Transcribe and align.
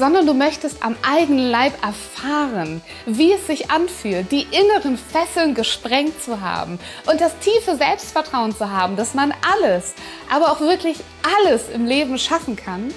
sondern 0.00 0.26
du 0.26 0.32
möchtest 0.32 0.82
am 0.82 0.96
eigenen 1.02 1.50
Leib 1.50 1.74
erfahren, 1.84 2.80
wie 3.04 3.32
es 3.32 3.46
sich 3.46 3.70
anfühlt, 3.70 4.32
die 4.32 4.46
inneren 4.50 4.96
Fesseln 4.96 5.54
gesprengt 5.54 6.22
zu 6.22 6.40
haben 6.40 6.78
und 7.06 7.20
das 7.20 7.38
tiefe 7.40 7.76
Selbstvertrauen 7.76 8.56
zu 8.56 8.70
haben, 8.70 8.96
dass 8.96 9.12
man 9.12 9.34
alles, 9.52 9.92
aber 10.30 10.52
auch 10.52 10.60
wirklich 10.60 10.96
alles 11.38 11.68
im 11.68 11.84
Leben 11.84 12.18
schaffen 12.18 12.56
kann, 12.56 12.88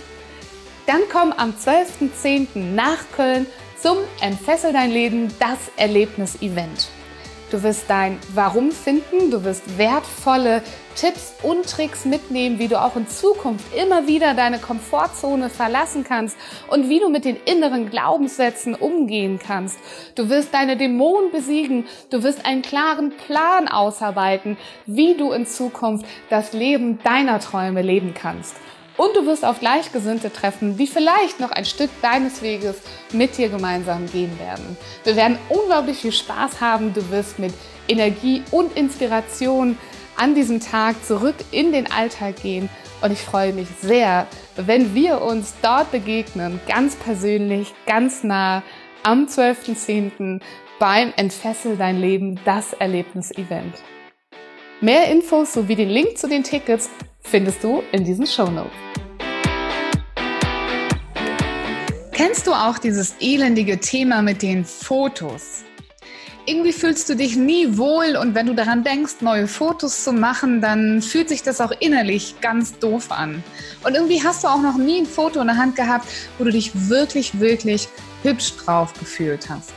dann 0.88 1.02
komm 1.12 1.34
am 1.34 1.52
12.10. 1.52 2.58
nach 2.74 3.00
Köln 3.14 3.48
zum 3.78 3.98
Entfessel 4.22 4.72
dein 4.72 4.90
Leben, 4.90 5.28
das 5.40 5.58
Erlebnis-Event. 5.76 6.88
Du 7.54 7.62
wirst 7.62 7.88
dein 7.88 8.18
Warum 8.34 8.72
finden, 8.72 9.30
du 9.30 9.44
wirst 9.44 9.78
wertvolle 9.78 10.64
Tipps 10.96 11.36
und 11.44 11.70
Tricks 11.70 12.04
mitnehmen, 12.04 12.58
wie 12.58 12.68
du 12.68 12.82
auch 12.82 12.96
in 12.96 13.08
Zukunft 13.08 13.64
immer 13.76 14.08
wieder 14.08 14.34
deine 14.34 14.58
Komfortzone 14.58 15.52
verlassen 15.52 16.04
kannst 16.04 16.36
und 16.70 16.90
wie 16.90 17.00
du 17.00 17.10
mit 17.10 17.26
den 17.26 17.38
inneren 17.46 17.92
Glaubenssätzen 17.92 18.74
umgehen 18.74 19.38
kannst. 19.38 19.78
Du 20.16 20.30
wirst 20.30 20.52
deine 20.52 20.78
Dämonen 20.78 21.30
besiegen, 21.30 21.86
du 22.10 22.24
wirst 22.24 22.44
einen 22.44 22.64
klaren 22.64 23.12
Plan 23.28 23.68
ausarbeiten, 23.68 24.58
wie 24.88 25.14
du 25.14 25.32
in 25.32 25.46
Zukunft 25.46 26.08
das 26.32 26.54
Leben 26.54 26.98
deiner 27.04 27.40
Träume 27.40 27.84
leben 27.84 28.16
kannst. 28.16 28.56
Und 28.96 29.16
du 29.16 29.26
wirst 29.26 29.44
auf 29.44 29.60
Gleichgesinnte 29.60 30.32
treffen, 30.32 30.78
die 30.78 30.86
vielleicht 30.86 31.40
noch 31.40 31.52
ein 31.52 31.66
Stück 31.66 31.90
deines 32.02 32.42
Weges 32.42 32.78
mit 33.12 33.38
dir 33.38 33.50
gemeinsam 33.50 34.06
gehen 34.12 34.38
werden. 34.40 34.78
Wir 35.04 35.16
werden 35.16 35.40
unglaublich 35.50 35.98
viel 35.98 36.12
Spaß 36.12 36.62
haben. 36.62 36.94
Du 36.94 37.10
wirst 37.10 37.40
mit 37.40 37.54
Energie 37.88 38.44
und 38.52 38.78
Inspiration 38.78 39.78
an 40.16 40.36
diesem 40.36 40.60
Tag 40.60 41.04
zurück 41.04 41.36
in 41.52 41.72
den 41.72 41.92
Alltag 41.92 42.42
gehen. 42.42 42.70
Und 43.02 43.12
ich 43.12 43.22
freue 43.22 43.52
mich 43.52 43.68
sehr, 43.82 44.28
wenn 44.56 44.94
wir 44.94 45.22
uns 45.22 45.56
dort 45.62 45.92
begegnen, 45.92 46.60
ganz 46.68 46.96
persönlich, 46.96 47.74
ganz 47.88 48.24
nah 48.24 48.62
am 49.02 49.26
12.10. 49.26 50.40
beim 50.80 51.12
Entfessel 51.18 51.76
dein 51.78 52.00
Leben, 52.00 52.40
das 52.46 52.74
Erlebnis-Event. 52.74 53.74
Mehr 54.82 55.10
Infos 55.10 55.54
sowie 55.54 55.76
den 55.76 55.90
Link 55.90 56.18
zu 56.18 56.28
den 56.28 56.44
Tickets 56.44 56.90
findest 57.24 57.64
du 57.64 57.84
in 57.92 58.04
diesen 58.04 58.28
Show 58.28 58.50
Notes. 58.50 58.72
Kennst 62.12 62.46
du 62.46 62.54
auch 62.54 62.78
dieses 62.78 63.16
elendige 63.20 63.80
Thema 63.80 64.22
mit 64.22 64.42
den 64.42 64.66
Fotos? 64.66 65.64
Irgendwie 66.46 66.74
fühlst 66.74 67.10
du 67.10 67.16
dich 67.16 67.36
nie 67.36 67.78
wohl 67.78 68.18
und 68.18 68.36
wenn 68.36 68.48
du 68.48 68.54
daran 68.54 68.84
denkst, 68.84 69.22
neue 69.22 69.48
Fotos 69.48 70.04
zu 70.04 70.12
machen, 70.12 70.62
dann 70.62 71.02
fühlt 71.02 71.30
sich 71.30 71.42
das 71.42 71.62
auch 71.62 71.72
innerlich 71.80 72.36
ganz 72.42 72.78
doof 72.80 73.12
an. 73.12 73.42
Und 73.86 73.96
irgendwie 73.96 74.22
hast 74.22 74.44
du 74.44 74.50
auch 74.50 74.62
noch 74.62 74.78
nie 74.78 75.02
ein 75.02 75.06
Foto 75.06 75.40
in 75.40 75.48
der 75.48 75.58
Hand 75.58 75.76
gehabt, 75.78 76.06
wo 76.38 76.44
du 76.44 76.52
dich 76.52 76.72
wirklich, 76.90 77.40
wirklich 77.40 77.88
hübsch 78.24 78.54
drauf 78.58 78.94
gefühlt 78.94 79.50
hast. 79.50 79.74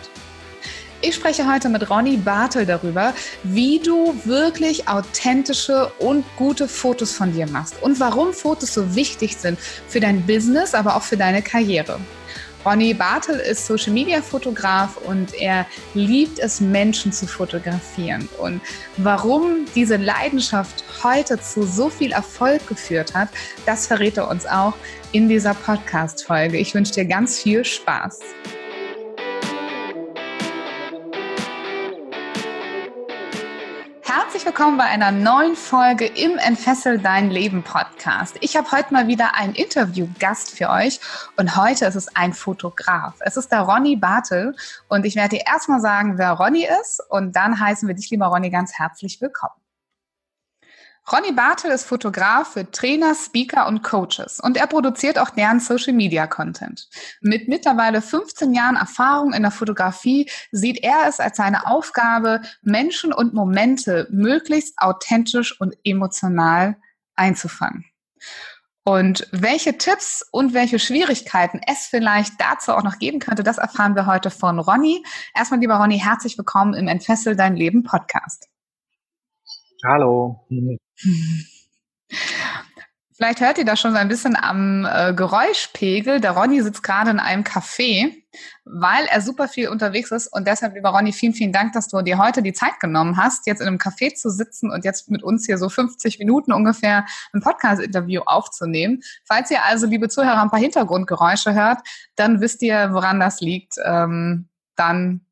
Ich 1.02 1.14
spreche 1.14 1.46
heute 1.46 1.68
mit 1.68 1.90
Ronny 1.90 2.16
Bartel 2.16 2.64
darüber, 2.64 3.12
wie 3.42 3.78
du 3.78 4.14
wirklich 4.24 4.88
authentische 4.88 5.92
und 5.98 6.24
gute 6.36 6.66
Fotos 6.66 7.12
von 7.12 7.32
dir 7.32 7.46
machst 7.48 7.82
und 7.82 8.00
warum 8.00 8.32
Fotos 8.32 8.72
so 8.72 8.94
wichtig 8.94 9.36
sind 9.36 9.58
für 9.88 10.00
dein 10.00 10.24
Business, 10.26 10.74
aber 10.74 10.96
auch 10.96 11.02
für 11.02 11.18
deine 11.18 11.42
Karriere. 11.42 12.00
Ronny 12.64 12.94
Bartel 12.94 13.36
ist 13.38 13.66
Social 13.66 13.92
Media 13.92 14.20
Fotograf 14.22 14.96
und 14.96 15.34
er 15.34 15.66
liebt 15.94 16.40
es, 16.40 16.60
Menschen 16.60 17.12
zu 17.12 17.26
fotografieren. 17.26 18.28
Und 18.38 18.60
warum 18.96 19.66
diese 19.74 19.96
Leidenschaft 19.96 20.82
heute 21.04 21.38
zu 21.38 21.62
so 21.62 21.90
viel 21.90 22.10
Erfolg 22.10 22.66
geführt 22.66 23.14
hat, 23.14 23.28
das 23.66 23.86
verrät 23.86 24.16
er 24.16 24.28
uns 24.28 24.46
auch 24.46 24.74
in 25.12 25.28
dieser 25.28 25.54
Podcast-Folge. 25.54 26.56
Ich 26.56 26.74
wünsche 26.74 26.94
dir 26.94 27.04
ganz 27.04 27.38
viel 27.38 27.64
Spaß. 27.64 28.18
Willkommen 34.46 34.78
bei 34.78 34.84
einer 34.84 35.10
neuen 35.10 35.56
Folge 35.56 36.06
im 36.06 36.38
Entfessel 36.38 37.00
dein 37.00 37.30
Leben 37.30 37.64
Podcast. 37.64 38.36
Ich 38.42 38.56
habe 38.56 38.70
heute 38.70 38.94
mal 38.94 39.08
wieder 39.08 39.34
einen 39.34 39.56
Interviewgast 39.56 40.56
für 40.56 40.70
euch 40.70 41.00
und 41.36 41.56
heute 41.56 41.84
ist 41.86 41.96
es 41.96 42.14
ein 42.14 42.32
Fotograf. 42.32 43.16
Es 43.18 43.36
ist 43.36 43.50
der 43.50 43.62
Ronny 43.62 43.96
Bartel 43.96 44.54
und 44.88 45.04
ich 45.04 45.16
werde 45.16 45.38
dir 45.38 45.42
erstmal 45.48 45.80
sagen, 45.80 46.16
wer 46.16 46.30
Ronny 46.30 46.64
ist 46.80 47.02
und 47.08 47.34
dann 47.34 47.58
heißen 47.58 47.88
wir 47.88 47.96
dich, 47.96 48.08
lieber 48.10 48.26
Ronny, 48.26 48.50
ganz 48.50 48.74
herzlich 48.78 49.20
willkommen. 49.20 49.65
Ronny 51.12 51.30
Bartel 51.30 51.70
ist 51.70 51.84
Fotograf 51.84 52.54
für 52.54 52.68
Trainer, 52.68 53.14
Speaker 53.14 53.68
und 53.68 53.84
Coaches 53.84 54.40
und 54.40 54.56
er 54.56 54.66
produziert 54.66 55.20
auch 55.20 55.30
deren 55.30 55.60
Social 55.60 55.92
Media 55.92 56.26
Content. 56.26 56.88
Mit 57.20 57.46
mittlerweile 57.46 58.02
15 58.02 58.52
Jahren 58.52 58.74
Erfahrung 58.74 59.32
in 59.32 59.42
der 59.42 59.52
Fotografie 59.52 60.28
sieht 60.50 60.82
er 60.82 61.06
es 61.06 61.20
als 61.20 61.36
seine 61.36 61.68
Aufgabe, 61.68 62.40
Menschen 62.62 63.12
und 63.12 63.34
Momente 63.34 64.08
möglichst 64.10 64.78
authentisch 64.78 65.60
und 65.60 65.76
emotional 65.84 66.76
einzufangen. 67.14 67.84
Und 68.82 69.28
welche 69.30 69.78
Tipps 69.78 70.24
und 70.32 70.54
welche 70.54 70.80
Schwierigkeiten 70.80 71.60
es 71.68 71.86
vielleicht 71.86 72.34
dazu 72.40 72.72
auch 72.72 72.82
noch 72.82 72.98
geben 72.98 73.20
könnte, 73.20 73.44
das 73.44 73.58
erfahren 73.58 73.94
wir 73.94 74.06
heute 74.06 74.30
von 74.30 74.58
Ronny. 74.58 75.04
Erstmal, 75.36 75.60
lieber 75.60 75.76
Ronny, 75.76 76.00
herzlich 76.00 76.36
willkommen 76.36 76.74
im 76.74 76.88
Entfessel 76.88 77.36
dein 77.36 77.54
Leben 77.54 77.84
Podcast. 77.84 78.48
Hallo. 79.86 80.44
Vielleicht 83.16 83.40
hört 83.40 83.56
ihr 83.58 83.64
das 83.64 83.80
schon 83.80 83.92
so 83.92 83.98
ein 83.98 84.08
bisschen 84.08 84.36
am 84.36 84.84
äh, 84.84 85.14
Geräuschpegel. 85.14 86.20
Der 86.20 86.32
Ronny 86.32 86.60
sitzt 86.60 86.82
gerade 86.82 87.10
in 87.10 87.20
einem 87.20 87.44
Café, 87.44 88.12
weil 88.64 89.06
er 89.06 89.20
super 89.20 89.48
viel 89.48 89.68
unterwegs 89.68 90.10
ist. 90.10 90.26
Und 90.26 90.48
deshalb, 90.48 90.74
lieber 90.74 90.90
Ronny, 90.90 91.12
vielen, 91.12 91.32
vielen 91.32 91.52
Dank, 91.52 91.72
dass 91.72 91.88
du 91.88 92.02
dir 92.02 92.18
heute 92.18 92.42
die 92.42 92.52
Zeit 92.52 92.80
genommen 92.80 93.16
hast, 93.16 93.46
jetzt 93.46 93.60
in 93.60 93.68
einem 93.68 93.78
Café 93.78 94.14
zu 94.14 94.28
sitzen 94.28 94.70
und 94.70 94.84
jetzt 94.84 95.08
mit 95.08 95.22
uns 95.22 95.46
hier 95.46 95.56
so 95.56 95.68
50 95.68 96.18
Minuten 96.18 96.52
ungefähr 96.52 97.06
ein 97.32 97.40
Podcast-Interview 97.40 98.22
aufzunehmen. 98.26 99.00
Falls 99.24 99.50
ihr 99.50 99.64
also, 99.64 99.86
liebe 99.86 100.08
Zuhörer, 100.08 100.42
ein 100.42 100.50
paar 100.50 100.60
Hintergrundgeräusche 100.60 101.54
hört, 101.54 101.78
dann 102.16 102.40
wisst 102.40 102.60
ihr, 102.62 102.92
woran 102.92 103.20
das 103.20 103.40
liegt. 103.40 103.76
Ähm, 103.84 104.48
dann 104.74 105.25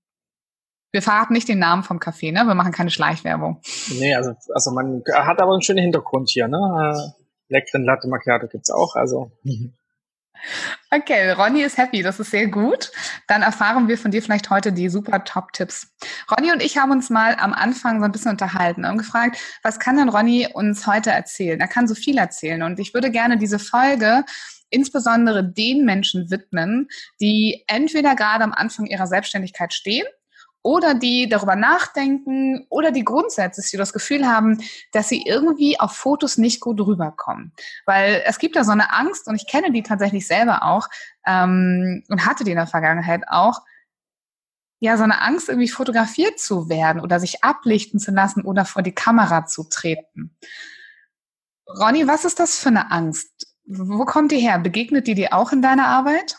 wir 0.94 1.03
verraten 1.03 1.32
nicht 1.32 1.49
den 1.49 1.59
Namen 1.59 1.82
vom 1.82 1.99
Café, 1.99 2.32
ne? 2.32 2.44
Wir 2.47 2.55
machen 2.55 2.71
keine 2.71 2.91
Schleichwerbung. 2.91 3.60
Nee, 3.99 4.15
also, 4.15 4.32
also 4.55 4.71
man 4.71 5.03
hat 5.12 5.41
aber 5.41 5.53
einen 5.53 5.62
schönen 5.62 5.82
Hintergrund 5.82 6.31
hier, 6.31 6.47
ne? 6.47 6.56
Äh, 6.94 7.53
leckeren 7.53 7.84
Latte 7.84 8.06
Macchiato 8.06 8.47
gibt's 8.47 8.71
auch, 8.71 8.94
also. 8.94 9.32
Okay, 10.93 11.32
Ronny 11.32 11.62
ist 11.62 11.78
happy, 11.78 12.03
das 12.03 12.21
ist 12.21 12.31
sehr 12.31 12.47
gut. 12.47 12.93
Dann 13.27 13.43
erfahren 13.43 13.88
wir 13.88 13.99
von 13.99 14.12
dir 14.12 14.22
vielleicht 14.22 14.50
heute 14.50 14.72
die 14.72 14.88
super 14.88 15.25
Top-Tipps. 15.25 15.88
Ronny 16.31 16.53
und 16.53 16.62
ich 16.62 16.78
haben 16.78 16.93
uns 16.93 17.11
mal 17.11 17.34
am 17.41 17.53
Anfang 17.53 17.99
so 17.99 18.05
ein 18.05 18.12
bisschen 18.12 18.31
unterhalten 18.31 18.84
und 18.84 18.99
gefragt, 18.99 19.38
was 19.65 19.81
kann 19.81 19.97
denn 19.97 20.09
Ronny 20.09 20.47
uns 20.53 20.87
heute 20.87 21.11
erzählen? 21.11 21.61
Er 21.61 21.69
kann 21.69 21.88
so 21.88 21.94
viel 21.94 22.19
erzählen 22.19 22.62
und 22.62 22.78
ich 22.78 22.94
würde 22.94 23.11
gerne 23.11 23.37
diese 23.37 23.59
Folge 23.59 24.22
insbesondere 24.70 25.44
den 25.44 25.85
Menschen 25.85 26.31
widmen, 26.31 26.88
die 27.20 27.64
entweder 27.67 28.14
gerade 28.14 28.44
am 28.44 28.52
Anfang 28.52 28.87
ihrer 28.87 29.08
Selbstständigkeit 29.08 29.73
stehen 29.73 30.06
oder 30.64 30.94
die 30.94 31.28
darüber 31.28 31.56
nachdenken 31.56 32.66
oder 32.70 32.90
die 32.90 33.05
grundsätzlich 33.05 33.70
die 33.70 33.76
das 33.76 33.93
Gefühl 33.93 34.26
haben, 34.26 34.58
dass 34.93 35.11
sie 35.11 35.22
irgendwie 35.22 35.78
auf 35.78 35.93
Fotos 35.93 36.38
nicht 36.38 36.61
gut 36.61 36.81
rüberkommen. 36.81 37.52
Weil 37.84 38.22
es 38.25 38.38
gibt 38.38 38.56
da 38.56 38.64
so 38.64 38.72
eine 38.72 38.90
Angst 38.93 39.28
und 39.28 39.37
ich 39.37 39.46
kenne 39.46 39.70
die 39.70 39.82
tatsächlich 39.82 40.26
selber 40.26 40.62
auch 40.62 40.88
ähm, 41.26 42.02
und 42.08 42.25
hatte 42.25 42.44
die 42.44 42.52
in 42.52 42.56
der 42.56 42.66
Vergangenheit 42.66 43.25
auch, 43.28 43.61
ja, 44.81 44.96
so 44.96 45.05
eine 45.05 45.20
Angst, 45.20 45.50
irgendwie 45.50 45.69
fotografiert 45.69 46.38
zu 46.38 46.69
werden 46.69 47.00
oder 47.00 47.20
sich 47.20 47.44
ablichten 47.44 48.00
zu 48.00 48.10
lassen 48.10 48.43
oder 48.43 48.64
vor 48.64 48.82
die 48.82 48.94
Kamera 48.94 49.44
zu 49.44 49.64
treten. 49.64 50.34
Ronny, 51.67 52.06
was 52.06 52.25
ist 52.25 52.40
das 52.40 52.58
für 52.58 52.70
eine 52.70 52.90
Angst? 52.90 53.55
Wo 53.67 54.06
kommt 54.06 54.32
die 54.32 54.40
her? 54.40 54.58
Begegnet 54.58 55.06
die 55.06 55.14
dir 55.14 55.34
auch 55.34 55.52
in 55.52 55.60
deiner 55.60 55.87
Arbeit? 55.87 56.37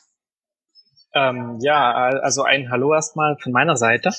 Ähm, 1.15 1.59
ja, 1.61 1.93
also 1.93 2.43
ein 2.43 2.69
Hallo 2.69 2.93
erstmal 2.93 3.37
von 3.41 3.51
meiner 3.51 3.77
Seite. 3.77 4.11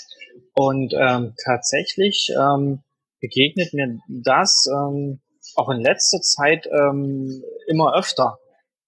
Und 0.54 0.94
ähm, 0.98 1.34
tatsächlich 1.44 2.32
ähm, 2.34 2.82
begegnet 3.20 3.74
mir 3.74 3.98
das 4.08 4.66
ähm, 4.72 5.20
auch 5.54 5.68
in 5.68 5.80
letzter 5.80 6.20
Zeit 6.20 6.66
ähm, 6.66 7.42
immer 7.68 7.94
öfter. 7.94 8.38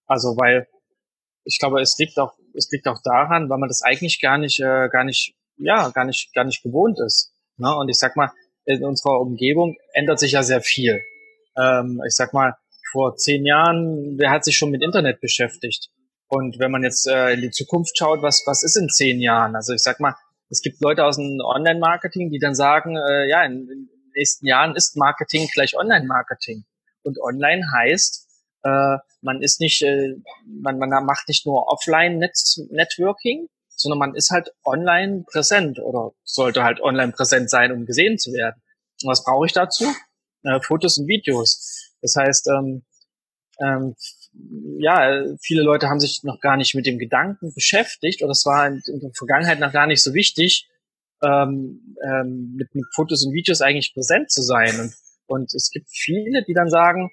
Also 0.06 0.36
weil 0.38 0.66
ich 1.44 1.58
glaube, 1.58 1.80
es 1.80 1.98
liegt 1.98 2.18
auch 2.18 2.38
es 2.58 2.70
liegt 2.70 2.86
auch 2.88 3.00
daran, 3.02 3.48
weil 3.48 3.58
man 3.58 3.68
das 3.68 3.82
eigentlich 3.82 4.20
gar 4.20 4.38
nicht, 4.38 4.60
äh, 4.60 4.88
gar 4.90 5.04
nicht, 5.04 5.34
ja, 5.56 5.90
gar 5.90 6.04
nicht, 6.04 6.34
gar 6.34 6.44
nicht 6.44 6.62
gewohnt 6.62 6.98
ist. 7.04 7.32
Ne? 7.56 7.74
Und 7.74 7.88
ich 7.88 7.98
sag 7.98 8.16
mal, 8.16 8.30
in 8.64 8.84
unserer 8.84 9.20
Umgebung 9.20 9.76
ändert 9.92 10.18
sich 10.18 10.32
ja 10.32 10.42
sehr 10.42 10.60
viel. 10.60 11.00
Ähm, 11.56 12.02
ich 12.06 12.14
sag 12.14 12.34
mal, 12.34 12.54
vor 12.92 13.16
zehn 13.16 13.44
Jahren, 13.44 14.18
wer 14.18 14.30
hat 14.30 14.44
sich 14.44 14.56
schon 14.56 14.70
mit 14.70 14.82
Internet 14.82 15.20
beschäftigt? 15.20 15.90
Und 16.28 16.58
wenn 16.58 16.70
man 16.70 16.82
jetzt 16.82 17.06
äh, 17.06 17.32
in 17.32 17.40
die 17.40 17.50
Zukunft 17.50 17.96
schaut, 17.96 18.22
was, 18.22 18.42
was 18.46 18.62
ist 18.62 18.76
in 18.76 18.88
zehn 18.88 19.20
Jahren? 19.20 19.56
Also 19.56 19.72
ich 19.72 19.82
sag 19.82 19.98
mal, 19.98 20.14
es 20.50 20.60
gibt 20.60 20.80
Leute 20.80 21.04
aus 21.04 21.16
dem 21.16 21.40
Online-Marketing, 21.40 22.30
die 22.30 22.38
dann 22.38 22.54
sagen, 22.54 22.96
äh, 22.96 23.28
ja, 23.28 23.44
in, 23.44 23.62
in 23.62 23.66
den 23.66 23.90
nächsten 24.14 24.46
Jahren 24.46 24.76
ist 24.76 24.96
Marketing 24.96 25.48
gleich 25.52 25.76
Online-Marketing. 25.76 26.64
Und 27.02 27.18
online 27.20 27.64
heißt, 27.72 28.26
äh, 28.64 28.98
man 29.22 29.42
ist 29.42 29.60
nicht, 29.60 29.82
äh, 29.82 30.14
man, 30.46 30.78
man 30.78 30.90
macht 31.04 31.28
nicht 31.28 31.46
nur 31.46 31.68
Offline-Networking, 31.68 33.48
sondern 33.68 33.98
man 33.98 34.14
ist 34.14 34.30
halt 34.30 34.50
online 34.64 35.24
präsent 35.30 35.78
oder 35.78 36.12
sollte 36.24 36.64
halt 36.64 36.80
online 36.80 37.12
präsent 37.12 37.48
sein, 37.48 37.72
um 37.72 37.86
gesehen 37.86 38.18
zu 38.18 38.32
werden. 38.32 38.60
Und 39.02 39.10
was 39.10 39.24
brauche 39.24 39.46
ich 39.46 39.52
dazu? 39.52 39.84
Äh, 40.42 40.60
Fotos 40.60 40.98
und 40.98 41.06
Videos. 41.06 41.94
Das 42.02 42.16
heißt, 42.16 42.48
ähm, 42.48 42.84
ähm, 43.60 43.94
ja, 44.32 45.24
viele 45.42 45.62
Leute 45.62 45.88
haben 45.88 46.00
sich 46.00 46.20
noch 46.22 46.40
gar 46.40 46.56
nicht 46.56 46.74
mit 46.74 46.86
dem 46.86 46.98
Gedanken 46.98 47.52
beschäftigt 47.54 48.22
oder 48.22 48.32
es 48.32 48.44
war 48.46 48.66
in, 48.66 48.82
der 48.86 49.10
Vergangenheit 49.14 49.58
noch 49.58 49.72
gar 49.72 49.86
nicht 49.86 50.02
so 50.02 50.14
wichtig, 50.14 50.68
ähm, 51.22 51.96
ähm, 52.04 52.54
mit, 52.56 52.74
mit 52.74 52.84
Fotos 52.94 53.24
und 53.24 53.32
Videos 53.32 53.60
eigentlich 53.60 53.92
präsent 53.92 54.30
zu 54.30 54.42
sein. 54.42 54.78
Und, 54.78 54.94
und 55.26 55.54
es 55.54 55.70
gibt 55.70 55.88
viele, 55.90 56.44
die 56.46 56.54
dann 56.54 56.68
sagen, 56.68 57.10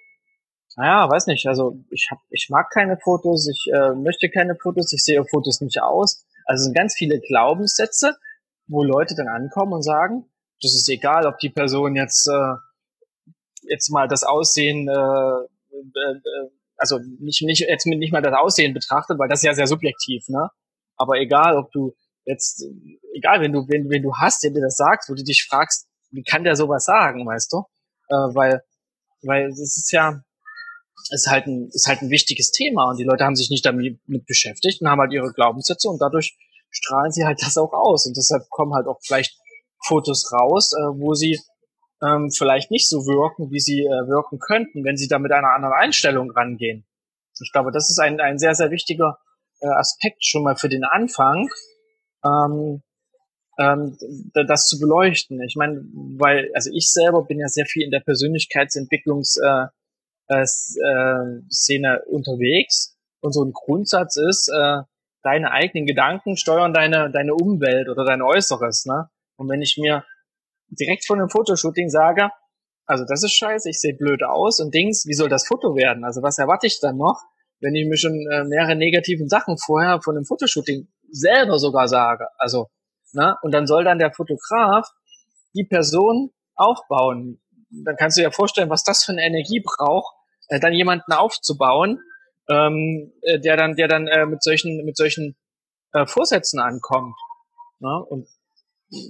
naja, 0.76 1.10
weiß 1.10 1.28
nicht, 1.28 1.48
also 1.48 1.84
ich 1.90 2.10
hab, 2.12 2.20
ich 2.30 2.48
mag 2.50 2.70
keine 2.70 2.98
Fotos, 2.98 3.48
ich 3.50 3.74
äh, 3.74 3.96
möchte 3.96 4.30
keine 4.30 4.56
Fotos, 4.56 4.92
ich 4.94 5.04
sehe 5.04 5.24
Fotos 5.26 5.62
nicht 5.62 5.82
aus. 5.82 6.26
Also 6.46 6.62
es 6.62 6.66
sind 6.66 6.76
ganz 6.76 6.96
viele 6.96 7.20
Glaubenssätze, 7.20 8.16
wo 8.68 8.84
Leute 8.84 9.16
dann 9.16 9.28
ankommen 9.28 9.74
und 9.74 9.84
sagen, 9.84 10.26
das 10.62 10.74
ist 10.74 10.90
egal, 10.90 11.26
ob 11.26 11.40
die 11.40 11.50
Person 11.50 11.96
jetzt 11.96 12.28
äh, 12.28 12.56
jetzt 13.70 13.90
mal 13.90 14.08
das 14.08 14.24
Aussehen, 14.24 14.88
äh, 14.88 14.94
äh, 14.94 16.12
äh 16.12 16.50
also 16.78 17.00
nicht 17.20 17.42
nicht 17.42 17.62
jetzt 17.62 17.86
nicht 17.86 18.12
mal 18.12 18.22
das 18.22 18.34
Aussehen 18.34 18.74
betrachtet, 18.74 19.18
weil 19.20 19.30
das 19.30 19.40
ist 19.40 19.46
ja 19.46 19.54
sehr 19.54 19.68
subjektiv, 19.68 20.28
ne? 20.28 20.50
Aber 20.98 21.18
egal, 21.20 21.58
ob 21.58 21.72
du 21.72 21.94
jetzt, 22.26 22.66
egal, 23.14 23.42
wenn 23.42 23.52
du 23.52 23.66
wenn, 23.68 23.90
wenn 23.90 24.02
du 24.02 24.14
hast, 24.16 24.44
der 24.44 24.52
dir 24.52 24.62
das 24.62 24.76
sagt, 24.76 25.06
wo 25.10 25.14
du 25.14 25.24
dich 25.24 25.46
fragst, 25.50 25.88
wie 26.12 26.24
kann 26.24 26.44
der 26.44 26.56
sowas 26.56 26.86
sagen, 26.86 27.26
weißt 27.26 27.52
du? 27.54 27.64
Äh, 28.10 28.36
weil 28.36 28.62
weil 29.24 29.48
es 29.48 29.60
ist 29.60 29.92
ja 29.92 30.22
ist 31.12 31.28
halt 31.28 31.46
ein, 31.46 31.70
ist 31.72 31.88
halt 31.88 32.02
ein 32.02 32.10
wichtiges 32.10 32.52
Thema 32.52 32.90
und 32.90 32.98
die 32.98 33.04
Leute 33.04 33.26
haben 33.26 33.36
sich 33.36 33.50
nicht 33.50 33.66
damit 33.66 34.00
beschäftigt 34.26 34.82
und 34.82 34.90
haben 34.90 35.00
halt 35.00 35.14
ihre 35.14 35.32
Glaubenssätze 35.34 35.88
und 35.90 36.00
dadurch 36.02 36.36
strahlen 36.72 37.12
sie 37.12 37.26
halt 37.26 37.42
das 37.42 37.58
auch 37.58 37.74
aus 37.74 38.06
und 38.08 38.18
deshalb 38.18 38.50
kommen 38.50 38.74
halt 38.74 38.88
auch 38.88 39.00
vielleicht 39.02 39.38
Fotos 39.86 40.32
raus, 40.32 40.72
äh, 40.74 41.00
wo 41.00 41.14
sie 41.14 41.40
ähm, 42.06 42.30
vielleicht 42.32 42.72
nicht 42.72 42.90
so 42.90 43.06
wirken, 43.06 43.52
wie 43.52 43.60
sie 43.60 43.82
äh, 43.82 44.08
wirken 44.08 44.40
könnten, 44.40 44.84
wenn 44.84 44.98
sie 44.98 45.08
da 45.08 45.20
mit 45.20 45.32
einer 45.32 45.54
anderen 45.54 45.74
Einstellung 45.74 46.32
rangehen. 46.32 46.86
Ich 47.42 47.52
glaube, 47.52 47.72
das 47.72 47.90
ist 47.90 48.00
ein, 48.00 48.20
ein 48.20 48.38
sehr, 48.38 48.56
sehr 48.56 48.72
wichtiger 48.72 49.18
äh, 49.62 49.68
Aspekt 49.68 50.26
schon 50.26 50.44
mal 50.44 50.56
für 50.56 50.70
den 50.70 50.84
Anfang, 50.84 51.50
ähm, 52.24 52.82
ähm, 53.58 53.98
das 54.34 54.68
zu 54.68 54.80
beleuchten. 54.80 55.42
Ich 55.42 55.56
meine, 55.56 55.82
weil, 56.18 56.50
also 56.54 56.70
ich 56.74 56.92
selber 56.92 57.24
bin 57.26 57.40
ja 57.40 57.48
sehr 57.48 57.66
viel 57.66 57.84
in 57.84 57.92
der 57.92 58.02
Persönlichkeitsentwicklungs- 58.02 59.40
äh, 59.42 59.68
äh, 60.28 60.44
äh, 60.44 62.00
unterwegs. 62.08 62.98
Und 63.22 63.34
so 63.34 63.44
ein 63.44 63.54
Grundsatz 63.54 64.18
ist, 64.18 64.50
äh, 64.50 64.82
deine 65.24 65.52
eigenen 65.52 65.86
Gedanken 65.86 66.38
steuern 66.38 66.74
deine, 66.74 67.10
deine 67.12 67.34
Umwelt 67.34 67.90
oder 67.90 68.06
dein 68.06 68.22
Äußeres. 68.22 68.86
Ne? 68.86 69.10
Und 69.38 69.50
wenn 69.50 69.62
ich 69.62 69.78
mir 69.80 70.04
direkt 70.70 71.06
von 71.06 71.20
einem 71.20 71.30
Fotoshooting 71.30 71.90
sage, 71.90 72.30
also 72.86 73.04
das 73.08 73.24
ist 73.24 73.34
scheiße, 73.34 73.70
ich 73.70 73.80
sehe 73.80 73.96
blöd 73.96 74.24
aus 74.24 74.60
und 74.60 74.74
Dings, 74.74 75.06
wie 75.08 75.14
soll 75.14 75.30
das 75.30 75.48
Foto 75.48 75.76
werden? 75.76 76.04
Also 76.04 76.22
was 76.22 76.38
erwarte 76.38 76.68
ich 76.68 76.80
dann 76.80 76.98
noch, 76.98 77.22
wenn 77.60 77.76
ich 77.76 77.88
mir 77.88 77.98
schon 77.98 78.14
äh, 78.32 78.44
mehrere 78.44 78.76
negativen 78.76 79.28
Sachen 79.28 79.58
vorher 79.58 80.02
von 80.02 80.16
einem 80.16 80.26
Fotoshooting 80.26 80.88
selber 81.10 81.58
sogar 81.58 81.88
sage? 81.88 82.28
Also, 82.38 82.68
ne? 83.14 83.36
Und 83.42 83.54
dann 83.54 83.66
soll 83.66 83.84
dann 83.84 83.98
der 83.98 84.12
Fotograf 84.14 84.88
die 85.56 85.64
Person 85.64 86.32
aufbauen, 86.56 87.42
dann 87.70 87.96
kannst 87.98 88.18
du 88.18 88.22
dir 88.22 88.32
vorstellen, 88.32 88.70
was 88.70 88.84
das 88.84 89.04
für 89.04 89.12
eine 89.12 89.26
Energie 89.26 89.64
braucht, 89.64 90.14
äh, 90.50 90.60
dann 90.60 90.74
jemanden 90.74 91.12
aufzubauen, 91.12 92.00
ähm, 92.50 93.14
äh, 93.22 93.40
der 93.40 93.58
dann, 93.58 93.76
der 93.76 93.88
dann 93.88 94.08
äh, 94.08 94.26
mit 94.26 94.44
solchen, 94.44 94.86
mit 94.86 94.98
solchen 94.98 95.36
äh, 95.94 96.06
Vorsätzen 96.06 96.60
ankommt. 96.60 97.16
Ne? 97.80 98.04
Und 98.10 98.28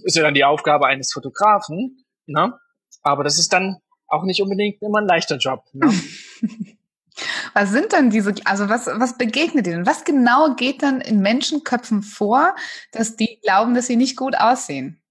ist 0.04 0.16
ja 0.16 0.24
dann 0.24 0.34
die 0.34 0.44
Aufgabe 0.44 0.88
eines 0.88 1.12
Fotografen, 1.14 2.04
ne? 2.26 2.54
aber 3.02 3.24
das 3.24 3.40
ist 3.40 3.54
dann 3.54 3.78
auch 4.08 4.24
nicht 4.24 4.42
unbedingt 4.42 4.82
immer 4.82 5.00
ein 5.00 5.08
leichter 5.08 5.38
Job. 5.38 5.64
Ne? 5.74 5.92
Was 7.54 7.72
sind 7.72 7.94
dann 7.94 8.10
diese, 8.10 8.34
also 8.44 8.68
was, 8.68 8.88
was 8.88 9.18
begegnet 9.18 9.66
ihnen? 9.68 9.86
Was 9.86 10.04
genau 10.04 10.54
geht 10.56 10.84
dann 10.84 11.00
in 11.00 11.22
Menschenköpfen 11.22 12.02
vor, 12.02 12.54
dass 12.92 13.16
die 13.16 13.40
glauben, 13.42 13.74
dass 13.74 13.88
sie 13.88 13.96
nicht 13.96 14.18
gut 14.18 14.36
aussehen? 14.38 15.02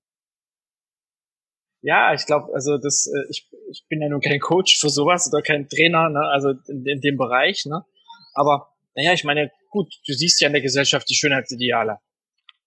Ja, 1.80 2.12
ich 2.14 2.26
glaube, 2.26 2.52
also 2.54 2.76
das, 2.76 3.06
äh, 3.06 3.30
ich, 3.30 3.48
ich 3.70 3.84
bin 3.88 4.02
ja 4.02 4.08
nur 4.08 4.20
kein 4.20 4.40
Coach 4.40 4.78
für 4.78 4.90
sowas 4.90 5.30
oder 5.32 5.42
kein 5.42 5.68
Trainer, 5.68 6.08
ne, 6.10 6.20
also 6.32 6.50
in, 6.68 6.84
in 6.86 7.00
dem 7.00 7.16
Bereich, 7.16 7.64
ne. 7.66 7.84
Aber 8.34 8.68
naja, 8.94 9.12
ich 9.12 9.24
meine, 9.24 9.50
gut, 9.70 9.92
du 10.06 10.12
siehst 10.12 10.40
ja 10.40 10.46
in 10.46 10.54
der 10.54 10.62
Gesellschaft 10.62 11.08
die 11.08 11.14
Schönheitsideale. 11.14 11.98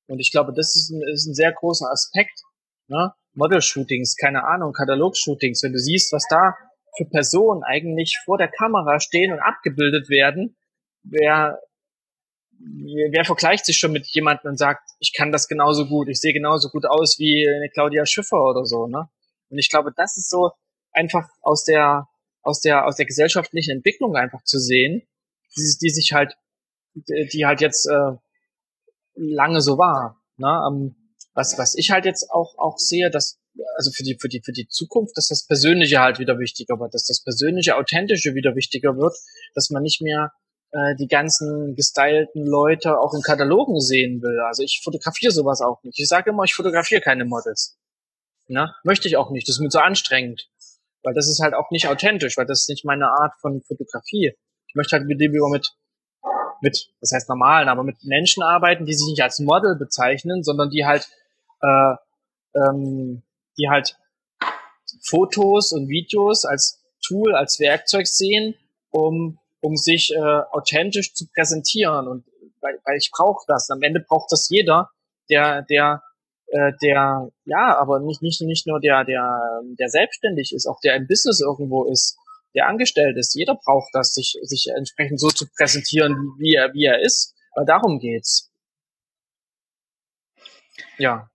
Und 0.07 0.19
ich 0.19 0.31
glaube, 0.31 0.53
das 0.53 0.75
ist 0.75 0.89
ein, 0.89 1.01
ist 1.13 1.27
ein 1.27 1.33
sehr 1.33 1.51
großer 1.51 1.89
Aspekt, 1.91 2.41
ne? 2.87 3.13
Model-Shootings, 3.33 4.15
keine 4.15 4.45
Ahnung, 4.45 4.73
Katalog-Shootings, 4.73 5.61
wenn 5.61 5.73
du 5.73 5.79
siehst, 5.79 6.11
was 6.11 6.23
da 6.29 6.55
für 6.97 7.05
Personen 7.05 7.63
eigentlich 7.63 8.19
vor 8.25 8.37
der 8.37 8.47
Kamera 8.47 8.99
stehen 8.99 9.31
und 9.31 9.39
abgebildet 9.39 10.09
werden, 10.09 10.57
wer, 11.03 11.59
wer 12.57 13.25
vergleicht 13.25 13.65
sich 13.65 13.77
schon 13.77 13.91
mit 13.91 14.07
jemandem 14.07 14.51
und 14.51 14.57
sagt, 14.57 14.81
ich 14.99 15.13
kann 15.13 15.31
das 15.31 15.47
genauso 15.47 15.85
gut, 15.87 16.09
ich 16.09 16.19
sehe 16.19 16.33
genauso 16.33 16.69
gut 16.69 16.85
aus 16.87 17.19
wie 17.19 17.47
eine 17.47 17.69
Claudia 17.69 18.05
Schiffer 18.05 18.43
oder 18.43 18.65
so, 18.65 18.87
ne? 18.87 19.07
Und 19.49 19.59
ich 19.59 19.69
glaube, 19.69 19.91
das 19.95 20.17
ist 20.17 20.29
so 20.29 20.51
einfach 20.91 21.29
aus 21.41 21.63
der, 21.63 22.07
aus 22.41 22.61
der, 22.61 22.85
aus 22.85 22.95
der 22.95 23.05
gesellschaftlichen 23.05 23.77
Entwicklung 23.77 24.15
einfach 24.15 24.43
zu 24.43 24.57
sehen, 24.59 25.07
die, 25.55 25.77
die 25.81 25.89
sich 25.89 26.11
halt, 26.13 26.35
die 26.95 27.45
halt 27.45 27.61
jetzt 27.61 27.87
äh, 27.87 28.17
lange 29.17 29.61
so 29.61 29.77
war. 29.77 30.21
Ne? 30.37 30.61
Ähm, 30.67 30.95
was, 31.33 31.57
was 31.57 31.75
ich 31.75 31.91
halt 31.91 32.05
jetzt 32.05 32.29
auch, 32.31 32.57
auch 32.57 32.77
sehe, 32.77 33.09
dass, 33.09 33.39
also 33.75 33.91
für 33.91 34.03
die, 34.03 34.17
für 34.19 34.27
die, 34.27 34.41
für 34.43 34.51
die 34.51 34.67
Zukunft, 34.67 35.17
dass 35.17 35.27
das 35.27 35.45
Persönliche 35.45 35.99
halt 35.99 36.19
wieder 36.19 36.39
wichtiger 36.39 36.79
wird, 36.79 36.93
dass 36.93 37.05
das 37.05 37.23
Persönliche, 37.23 37.75
Authentische 37.75 38.33
wieder 38.33 38.55
wichtiger 38.55 38.97
wird, 38.97 39.15
dass 39.53 39.69
man 39.69 39.83
nicht 39.83 40.01
mehr 40.01 40.31
äh, 40.71 40.95
die 40.95 41.07
ganzen 41.07 41.75
gestylten 41.75 42.45
Leute 42.45 42.99
auch 42.99 43.13
in 43.13 43.21
Katalogen 43.21 43.79
sehen 43.79 44.21
will. 44.21 44.39
Also 44.47 44.63
ich 44.63 44.81
fotografiere 44.83 45.31
sowas 45.31 45.61
auch 45.61 45.83
nicht. 45.83 45.99
Ich 45.99 46.07
sage 46.07 46.31
immer, 46.31 46.43
ich 46.43 46.53
fotografiere 46.53 47.01
keine 47.01 47.25
Models. 47.25 47.77
Na, 48.47 48.75
möchte 48.83 49.07
ich 49.07 49.17
auch 49.17 49.31
nicht. 49.31 49.47
Das 49.47 49.55
ist 49.55 49.61
mir 49.61 49.69
zu 49.69 49.81
anstrengend. 49.81 50.49
Weil 51.03 51.13
das 51.13 51.27
ist 51.27 51.41
halt 51.41 51.53
auch 51.53 51.71
nicht 51.71 51.87
authentisch, 51.87 52.37
weil 52.37 52.45
das 52.45 52.61
ist 52.61 52.69
nicht 52.69 52.85
meine 52.85 53.07
Art 53.07 53.33
von 53.39 53.61
Fotografie. 53.61 54.33
Ich 54.67 54.75
möchte 54.75 54.95
halt 54.95 55.05
mit 55.05 55.21
dem 55.21 55.33
über 55.33 55.49
mit, 55.49 55.69
mit, 56.61 56.91
das 57.01 57.11
heißt 57.13 57.29
normalen, 57.29 57.69
aber 57.69 57.83
mit 57.83 58.03
Menschen 58.03 58.43
arbeiten, 58.43 58.85
die 58.85 58.93
sich 58.93 59.07
nicht 59.07 59.21
als 59.21 59.39
Model 59.39 59.75
bezeichnen, 59.75 60.43
sondern 60.43 60.69
die 60.69 60.85
halt, 60.85 61.07
äh, 61.61 61.95
ähm, 62.55 63.23
die 63.57 63.69
halt 63.69 63.97
Fotos 65.03 65.71
und 65.71 65.89
Videos 65.89 66.45
als 66.45 66.83
Tool, 67.05 67.35
als 67.35 67.59
Werkzeug 67.59 68.07
sehen, 68.07 68.55
um 68.91 69.39
um 69.61 69.75
sich 69.75 70.13
äh, 70.13 70.19
authentisch 70.19 71.13
zu 71.13 71.27
präsentieren. 71.27 72.07
Und 72.07 72.25
weil, 72.61 72.79
weil 72.85 72.97
ich 72.97 73.11
brauche 73.11 73.43
das. 73.47 73.69
Am 73.69 73.81
Ende 73.81 73.99
braucht 73.99 74.31
das 74.31 74.49
jeder, 74.49 74.89
der, 75.29 75.63
der, 75.63 76.03
äh, 76.47 76.71
der, 76.81 77.29
ja, 77.45 77.77
aber 77.77 77.99
nicht, 77.99 78.21
nicht, 78.21 78.41
nicht 78.41 78.67
nur 78.67 78.79
der, 78.79 79.03
der, 79.03 79.61
der 79.79 79.89
selbstständig 79.89 80.53
ist, 80.53 80.67
auch 80.67 80.79
der 80.79 80.95
im 80.95 81.07
Business 81.07 81.41
irgendwo 81.41 81.85
ist, 81.85 82.17
der 82.57 82.67
angestellt 82.67 83.17
ist. 83.17 83.35
Jeder 83.35 83.55
braucht 83.55 83.89
das, 83.93 84.13
sich, 84.13 84.37
sich 84.41 84.67
entsprechend 84.75 85.19
so 85.19 85.29
zu 85.29 85.45
präsentieren, 85.55 86.13
wie 86.39 86.55
er, 86.55 86.73
wie 86.73 86.85
er 86.85 87.01
ist. 87.01 87.35
Weil 87.55 87.65
darum 87.65 87.99
geht's. 87.99 88.51
Ja. 90.97 91.29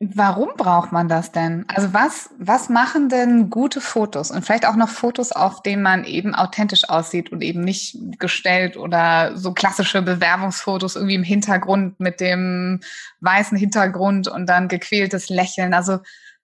Warum 0.00 0.56
braucht 0.56 0.90
man 0.90 1.08
das 1.08 1.30
denn? 1.30 1.64
Also 1.68 1.92
was, 1.94 2.30
was 2.36 2.68
machen 2.68 3.08
denn 3.08 3.50
gute 3.50 3.80
Fotos 3.80 4.32
und 4.32 4.44
vielleicht 4.44 4.66
auch 4.66 4.74
noch 4.74 4.88
Fotos, 4.88 5.30
auf 5.30 5.62
denen 5.62 5.82
man 5.82 6.04
eben 6.04 6.34
authentisch 6.34 6.88
aussieht 6.88 7.30
und 7.30 7.40
eben 7.40 7.60
nicht 7.60 7.96
gestellt 8.18 8.76
oder 8.76 9.36
so 9.36 9.52
klassische 9.52 10.02
Bewerbungsfotos 10.02 10.96
irgendwie 10.96 11.14
im 11.14 11.22
Hintergrund 11.22 12.00
mit 12.00 12.20
dem 12.20 12.80
weißen 13.20 13.56
Hintergrund 13.56 14.26
und 14.26 14.46
dann 14.46 14.66
gequältes 14.66 15.28
Lächeln. 15.28 15.72
Also 15.72 16.00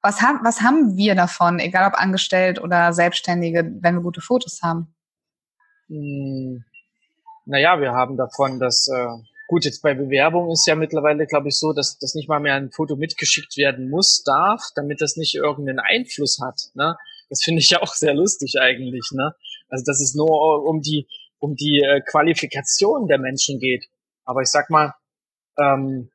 was 0.09 0.23
haben, 0.23 0.41
was 0.43 0.63
haben 0.63 0.97
wir 0.97 1.15
davon, 1.15 1.59
egal 1.59 1.89
ob 1.89 2.01
angestellt 2.01 2.61
oder 2.61 2.93
Selbstständige, 2.93 3.71
wenn 3.81 3.97
wir 3.97 4.03
gute 4.03 4.21
Fotos 4.21 4.61
haben? 4.63 4.95
Hm, 5.89 6.65
naja, 7.45 7.81
wir 7.81 7.93
haben 7.93 8.17
davon, 8.17 8.59
dass, 8.59 8.89
äh, 8.89 9.07
Gut, 9.51 9.65
jetzt 9.65 9.81
bei 9.81 9.95
Bewerbung 9.95 10.51
ist 10.51 10.67
ja 10.67 10.75
mittlerweile, 10.75 11.25
glaube 11.25 11.49
ich, 11.49 11.59
so, 11.59 11.73
dass 11.73 11.99
das 11.99 12.15
nicht 12.15 12.29
mal 12.29 12.39
mehr 12.39 12.57
ein 12.57 12.71
Foto 12.71 12.97
mitgeschickt 12.97 13.57
werden 13.57 13.89
muss, 13.89 14.23
darf, 14.23 14.61
damit 14.75 15.01
das 15.01 15.17
nicht 15.17 15.37
irgendeinen 15.37 15.81
Einfluss 15.81 16.39
hat. 16.45 16.69
Ne? 16.75 16.99
Das 17.31 17.41
finde 17.43 17.61
ich 17.61 17.71
ja 17.71 17.81
auch 17.81 17.95
sehr 17.95 18.13
lustig 18.13 18.57
eigentlich. 18.61 19.09
Ne? 19.15 19.33
Also 19.71 19.87
dass 19.87 20.03
es 20.03 20.15
nur 20.15 20.67
um 20.67 20.83
die 20.83 21.09
um 21.39 21.55
die 21.55 21.81
äh, 21.81 22.03
Qualifikation 22.03 23.07
der 23.07 23.19
Menschen 23.19 23.59
geht. 23.59 23.87
Aber 24.27 24.43
ich 24.43 24.49
sag 24.49 24.69
mal, 24.69 24.93
ähm, 25.57 26.11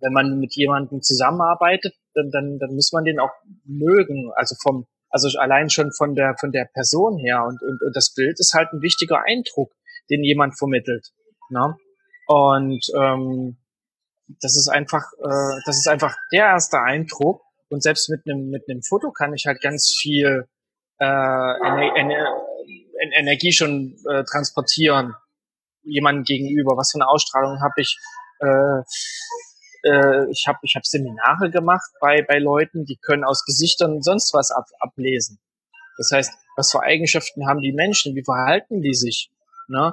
wenn 0.00 0.12
man 0.12 0.38
mit 0.38 0.54
jemandem 0.54 1.00
zusammenarbeitet, 1.00 1.94
dann, 2.14 2.30
dann, 2.30 2.58
dann 2.58 2.74
muss 2.74 2.92
man 2.92 3.04
den 3.04 3.20
auch 3.20 3.32
mögen. 3.64 4.30
Also 4.36 4.54
vom, 4.62 4.86
also 5.10 5.28
allein 5.38 5.70
schon 5.70 5.92
von 5.92 6.14
der 6.14 6.36
von 6.38 6.52
der 6.52 6.66
Person 6.72 7.18
her 7.18 7.44
und, 7.44 7.60
und, 7.62 7.82
und 7.82 7.96
das 7.96 8.14
Bild 8.14 8.38
ist 8.40 8.54
halt 8.54 8.72
ein 8.72 8.82
wichtiger 8.82 9.22
Eindruck, 9.24 9.72
den 10.10 10.24
jemand 10.24 10.58
vermittelt. 10.58 11.12
Ne? 11.50 11.76
Und 12.26 12.84
ähm, 12.98 13.56
das 14.40 14.56
ist 14.56 14.68
einfach, 14.68 15.04
äh, 15.18 15.60
das 15.66 15.76
ist 15.76 15.88
einfach 15.88 16.16
der 16.32 16.46
erste 16.46 16.80
Eindruck. 16.80 17.42
Und 17.68 17.82
selbst 17.82 18.08
mit 18.08 18.20
einem 18.26 18.50
mit 18.50 18.68
einem 18.68 18.82
Foto 18.82 19.10
kann 19.10 19.34
ich 19.34 19.46
halt 19.46 19.60
ganz 19.60 19.94
viel 20.00 20.46
äh, 20.98 21.04
Ener 21.04 21.96
Ener 21.96 22.44
Energie 23.18 23.52
schon 23.52 23.96
äh, 24.08 24.24
transportieren 24.24 25.14
jemandem 25.82 26.24
gegenüber. 26.24 26.76
Was 26.76 26.92
für 26.92 26.98
eine 26.98 27.08
Ausstrahlung 27.08 27.60
habe 27.60 27.74
ich? 27.78 27.98
Äh, 28.40 28.82
äh, 29.84 30.30
ich 30.30 30.44
habe 30.46 30.58
ich 30.62 30.74
hab 30.76 30.86
Seminare 30.86 31.50
gemacht 31.50 31.90
bei 32.00 32.22
bei 32.22 32.38
Leuten, 32.38 32.84
die 32.84 32.96
können 32.96 33.24
aus 33.24 33.44
Gesichtern 33.44 34.02
sonst 34.02 34.34
was 34.34 34.50
ab, 34.50 34.66
ablesen. 34.80 35.38
Das 35.98 36.10
heißt, 36.12 36.32
was 36.56 36.70
für 36.70 36.82
Eigenschaften 36.82 37.46
haben 37.46 37.60
die 37.60 37.72
Menschen? 37.72 38.14
Wie 38.14 38.24
verhalten 38.24 38.82
die 38.82 38.94
sich? 38.94 39.30
Ne? 39.68 39.92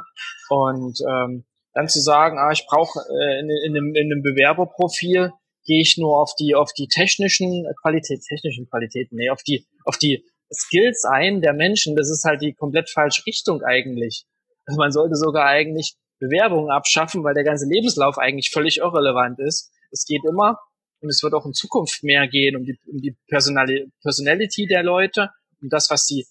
Und 0.49 0.99
ähm, 1.07 1.45
dann 1.73 1.87
zu 1.87 2.01
sagen, 2.01 2.37
ah, 2.37 2.51
ich 2.51 2.65
brauche 2.67 2.99
äh, 2.99 3.39
in, 3.39 3.49
in, 3.49 3.77
einem, 3.77 3.95
in 3.95 4.11
einem 4.11 4.21
Bewerberprofil 4.21 5.31
gehe 5.65 5.81
ich 5.81 5.97
nur 5.97 6.17
auf 6.17 6.33
die 6.35 6.55
auf 6.55 6.73
die 6.73 6.87
technischen 6.87 7.65
Qualität, 7.81 8.21
technischen 8.27 8.67
Qualitäten, 8.69 9.15
nee, 9.15 9.29
auf 9.29 9.43
die 9.43 9.67
auf 9.85 9.97
die 9.97 10.25
Skills 10.51 11.05
ein 11.05 11.41
der 11.41 11.53
Menschen. 11.53 11.95
Das 11.95 12.09
ist 12.09 12.25
halt 12.25 12.41
die 12.41 12.53
komplett 12.53 12.89
falsche 12.89 13.25
Richtung 13.25 13.61
eigentlich. 13.63 14.25
Also 14.65 14.79
man 14.79 14.91
sollte 14.91 15.15
sogar 15.15 15.45
eigentlich 15.45 15.95
Bewerbungen 16.19 16.71
abschaffen, 16.71 17.23
weil 17.23 17.33
der 17.33 17.43
ganze 17.43 17.67
Lebenslauf 17.67 18.17
eigentlich 18.17 18.51
völlig 18.51 18.77
irrelevant 18.77 19.39
ist. 19.39 19.71
Es 19.91 20.05
geht 20.05 20.23
immer 20.27 20.57
und 21.01 21.09
es 21.09 21.21
wird 21.23 21.33
auch 21.33 21.45
in 21.45 21.53
Zukunft 21.53 22.03
mehr 22.03 22.27
gehen 22.27 22.55
um 22.55 22.63
die, 22.63 22.79
um 22.87 22.97
die 22.97 23.15
Personali 23.27 23.91
Personality 24.01 24.67
der 24.67 24.83
Leute, 24.83 25.29
um 25.61 25.69
das, 25.69 25.89
was 25.89 26.05
sie 26.05 26.25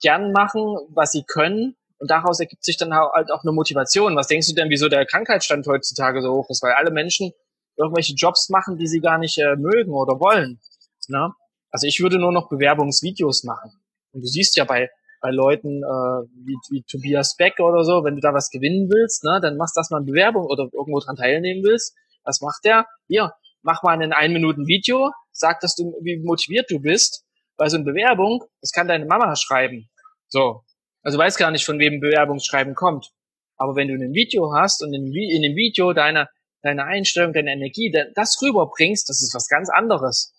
gern 0.00 0.32
machen, 0.32 0.76
was 0.90 1.12
sie 1.12 1.24
können 1.26 1.76
und 2.02 2.10
daraus 2.10 2.40
ergibt 2.40 2.64
sich 2.64 2.76
dann 2.76 2.92
halt 2.92 3.30
auch 3.30 3.44
eine 3.44 3.52
Motivation. 3.52 4.16
Was 4.16 4.26
denkst 4.26 4.48
du 4.48 4.54
denn, 4.54 4.70
wieso 4.70 4.88
der 4.88 5.06
Krankheitsstand 5.06 5.64
heutzutage 5.68 6.20
so 6.20 6.32
hoch 6.32 6.50
ist? 6.50 6.60
Weil 6.60 6.72
alle 6.72 6.90
Menschen 6.90 7.32
irgendwelche 7.76 8.14
Jobs 8.14 8.48
machen, 8.48 8.76
die 8.76 8.88
sie 8.88 8.98
gar 8.98 9.18
nicht 9.18 9.38
äh, 9.38 9.54
mögen 9.54 9.92
oder 9.92 10.18
wollen. 10.18 10.58
Ne? 11.06 11.32
Also 11.70 11.86
ich 11.86 12.00
würde 12.00 12.18
nur 12.18 12.32
noch 12.32 12.48
Bewerbungsvideos 12.48 13.44
machen. 13.44 13.70
Und 14.10 14.22
du 14.22 14.26
siehst 14.26 14.56
ja 14.56 14.64
bei, 14.64 14.90
bei 15.20 15.30
Leuten 15.30 15.84
äh, 15.84 16.26
wie, 16.44 16.56
wie 16.70 16.82
Tobias 16.82 17.36
Beck 17.36 17.60
oder 17.60 17.84
so, 17.84 18.02
wenn 18.02 18.16
du 18.16 18.20
da 18.20 18.34
was 18.34 18.50
gewinnen 18.50 18.90
willst, 18.90 19.22
ne, 19.22 19.38
dann 19.40 19.56
machst 19.56 19.76
du 19.76 19.80
das 19.80 19.90
mal 19.90 19.98
eine 19.98 20.06
Bewerbung 20.06 20.46
oder 20.46 20.68
irgendwo 20.72 20.98
dran 20.98 21.14
teilnehmen 21.14 21.62
willst. 21.62 21.96
Was 22.24 22.40
macht 22.40 22.64
der? 22.64 22.86
Hier, 23.08 23.32
mach 23.62 23.82
mal 23.82 24.00
ein 24.00 24.12
ein 24.12 24.32
Minuten 24.32 24.66
Video, 24.66 25.10
sag, 25.32 25.60
dass 25.60 25.74
du 25.74 25.94
wie 26.02 26.18
motiviert 26.24 26.70
du 26.70 26.80
bist. 26.80 27.24
Weil 27.56 27.70
so 27.70 27.76
eine 27.76 27.84
Bewerbung, 27.84 28.44
das 28.60 28.72
kann 28.72 28.88
deine 28.88 29.04
Mama 29.04 29.36
schreiben. 29.36 29.88
So, 30.28 30.64
also 31.02 31.18
weiß 31.18 31.36
gar 31.36 31.50
nicht, 31.50 31.64
von 31.64 31.78
wem 31.78 32.00
Bewerbungsschreiben 32.00 32.74
kommt. 32.74 33.12
Aber 33.56 33.76
wenn 33.76 33.88
du 33.88 33.94
ein 33.94 34.14
Video 34.14 34.52
hast 34.54 34.82
und 34.82 34.94
in, 34.94 35.06
in 35.06 35.42
dem 35.42 35.54
Video 35.54 35.92
deine, 35.92 36.28
deine 36.62 36.84
Einstellung, 36.84 37.32
deine 37.32 37.52
Energie, 37.52 37.92
das 38.14 38.40
rüberbringst, 38.40 39.08
das 39.08 39.22
ist 39.22 39.34
was 39.34 39.48
ganz 39.48 39.68
anderes. 39.68 40.34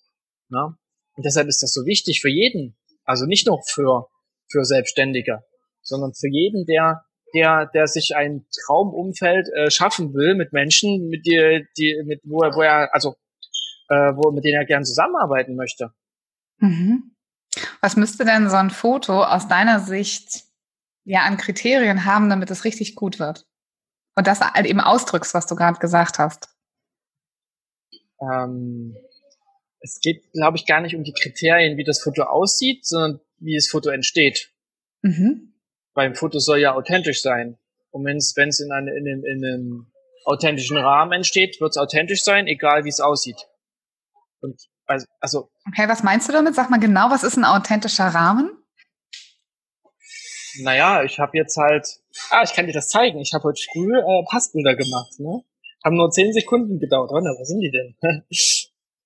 Ne? 0.50 0.76
Und 1.16 1.26
deshalb 1.26 1.48
ist 1.48 1.62
das 1.62 1.74
so 1.74 1.86
wichtig 1.86 2.22
für 2.22 2.30
jeden. 2.30 2.76
Also 3.06 3.26
nicht 3.26 3.46
nur 3.48 3.62
für, 3.70 4.08
für 4.50 4.66
Selbstständige, 4.66 5.44
sondern 5.82 6.14
für 6.14 6.30
jeden, 6.30 6.66
der, 6.66 7.06
der, 7.34 7.68
der 7.74 7.88
sich 7.88 8.16
ein 8.16 8.46
Traumumfeld 8.66 9.50
äh, 9.56 9.72
schaffen 9.72 10.14
will 10.14 10.36
mit 10.36 10.54
Menschen, 10.54 11.08
mit 11.08 11.26
die, 11.26 11.66
die, 11.78 12.02
mit, 12.06 12.22
wo 12.24 12.42
er, 12.44 12.56
wo 12.56 12.62
er, 12.62 12.94
also, 12.94 13.16
äh, 13.90 14.14
wo, 14.16 14.32
mit 14.32 14.44
denen 14.44 14.60
er 14.60 14.66
gern 14.66 14.86
zusammenarbeiten 14.86 15.56
möchte. 15.56 15.94
Mhm. 16.60 17.16
Was 17.82 17.96
müsste 17.96 18.26
denn 18.26 18.50
so 18.50 18.56
ein 18.56 18.70
Foto 18.70 19.24
aus 19.24 19.48
deiner 19.48 19.80
Sicht 19.80 20.44
ja 21.06 21.22
an 21.24 21.38
Kriterien 21.38 22.06
haben, 22.06 22.30
damit 22.30 22.50
es 22.52 22.64
richtig 22.64 22.96
gut 22.96 23.20
wird. 23.20 23.46
Und 24.16 24.28
das 24.28 24.40
halt 24.42 24.66
eben 24.66 24.80
ausdrückst, 24.80 25.34
was 25.34 25.48
du 25.48 25.56
gerade 25.56 25.80
gesagt 25.80 26.20
hast. 26.20 26.50
Ähm, 28.22 28.96
es 29.80 30.00
geht, 30.00 30.32
glaube 30.32 30.58
ich, 30.58 30.66
gar 30.66 30.82
nicht 30.82 30.96
um 30.96 31.04
die 31.04 31.14
Kriterien, 31.14 31.78
wie 31.78 31.84
das 31.84 32.02
Foto 32.02 32.24
aussieht, 32.24 32.86
sondern 32.86 33.20
wie 33.40 33.56
das 33.56 33.68
Foto 33.68 33.90
entsteht. 33.90 34.54
Mhm. 35.02 35.53
Beim 35.94 36.16
Foto 36.16 36.40
soll 36.40 36.60
ja 36.60 36.74
authentisch 36.74 37.22
sein. 37.22 37.58
Und 37.92 38.06
wenn 38.06 38.18
es 38.18 38.60
in, 38.60 38.72
eine, 38.72 38.92
in, 38.92 39.08
einem, 39.08 39.26
in 39.26 39.46
einem 39.46 39.92
authentischen 40.26 40.78
Rahmen 40.78 41.12
entsteht, 41.12 41.62
wird 41.62 41.72
es 41.72 41.78
authentisch 41.78 42.24
sein, 42.24 42.48
egal 42.48 42.86
wie 42.86 42.90
es 42.90 43.00
aussieht. 43.00 43.48
Und 44.42 44.60
also. 45.20 45.50
Okay, 45.68 45.88
was 45.88 46.04
meinst 46.04 46.28
du 46.28 46.34
damit? 46.34 46.56
Sag 46.56 46.70
mal 46.70 46.80
genau, 46.80 47.10
was 47.10 47.24
ist 47.24 47.38
ein 47.38 47.46
authentischer 47.46 48.08
Rahmen? 48.08 48.64
naja, 50.62 51.04
ich 51.04 51.20
habe 51.20 51.38
jetzt 51.38 51.58
halt, 51.58 51.88
ah, 52.30 52.44
ich 52.44 52.54
kann 52.54 52.68
dir 52.68 52.74
das 52.74 52.88
zeigen. 52.88 53.20
Ich 53.20 53.34
habe 53.34 53.44
heute 53.46 53.62
früh 53.72 53.98
äh, 53.98 54.26
Passbilder 54.30 54.76
gemacht, 54.76 55.20
ne? 55.20 55.44
Haben 55.84 55.98
nur 55.98 56.12
zehn 56.12 56.32
Sekunden 56.32 56.80
gedauert. 56.80 57.12
Oh, 57.12 57.16
wo 57.16 57.44
sind 57.44 57.60
die 57.60 57.72
denn? 57.72 57.96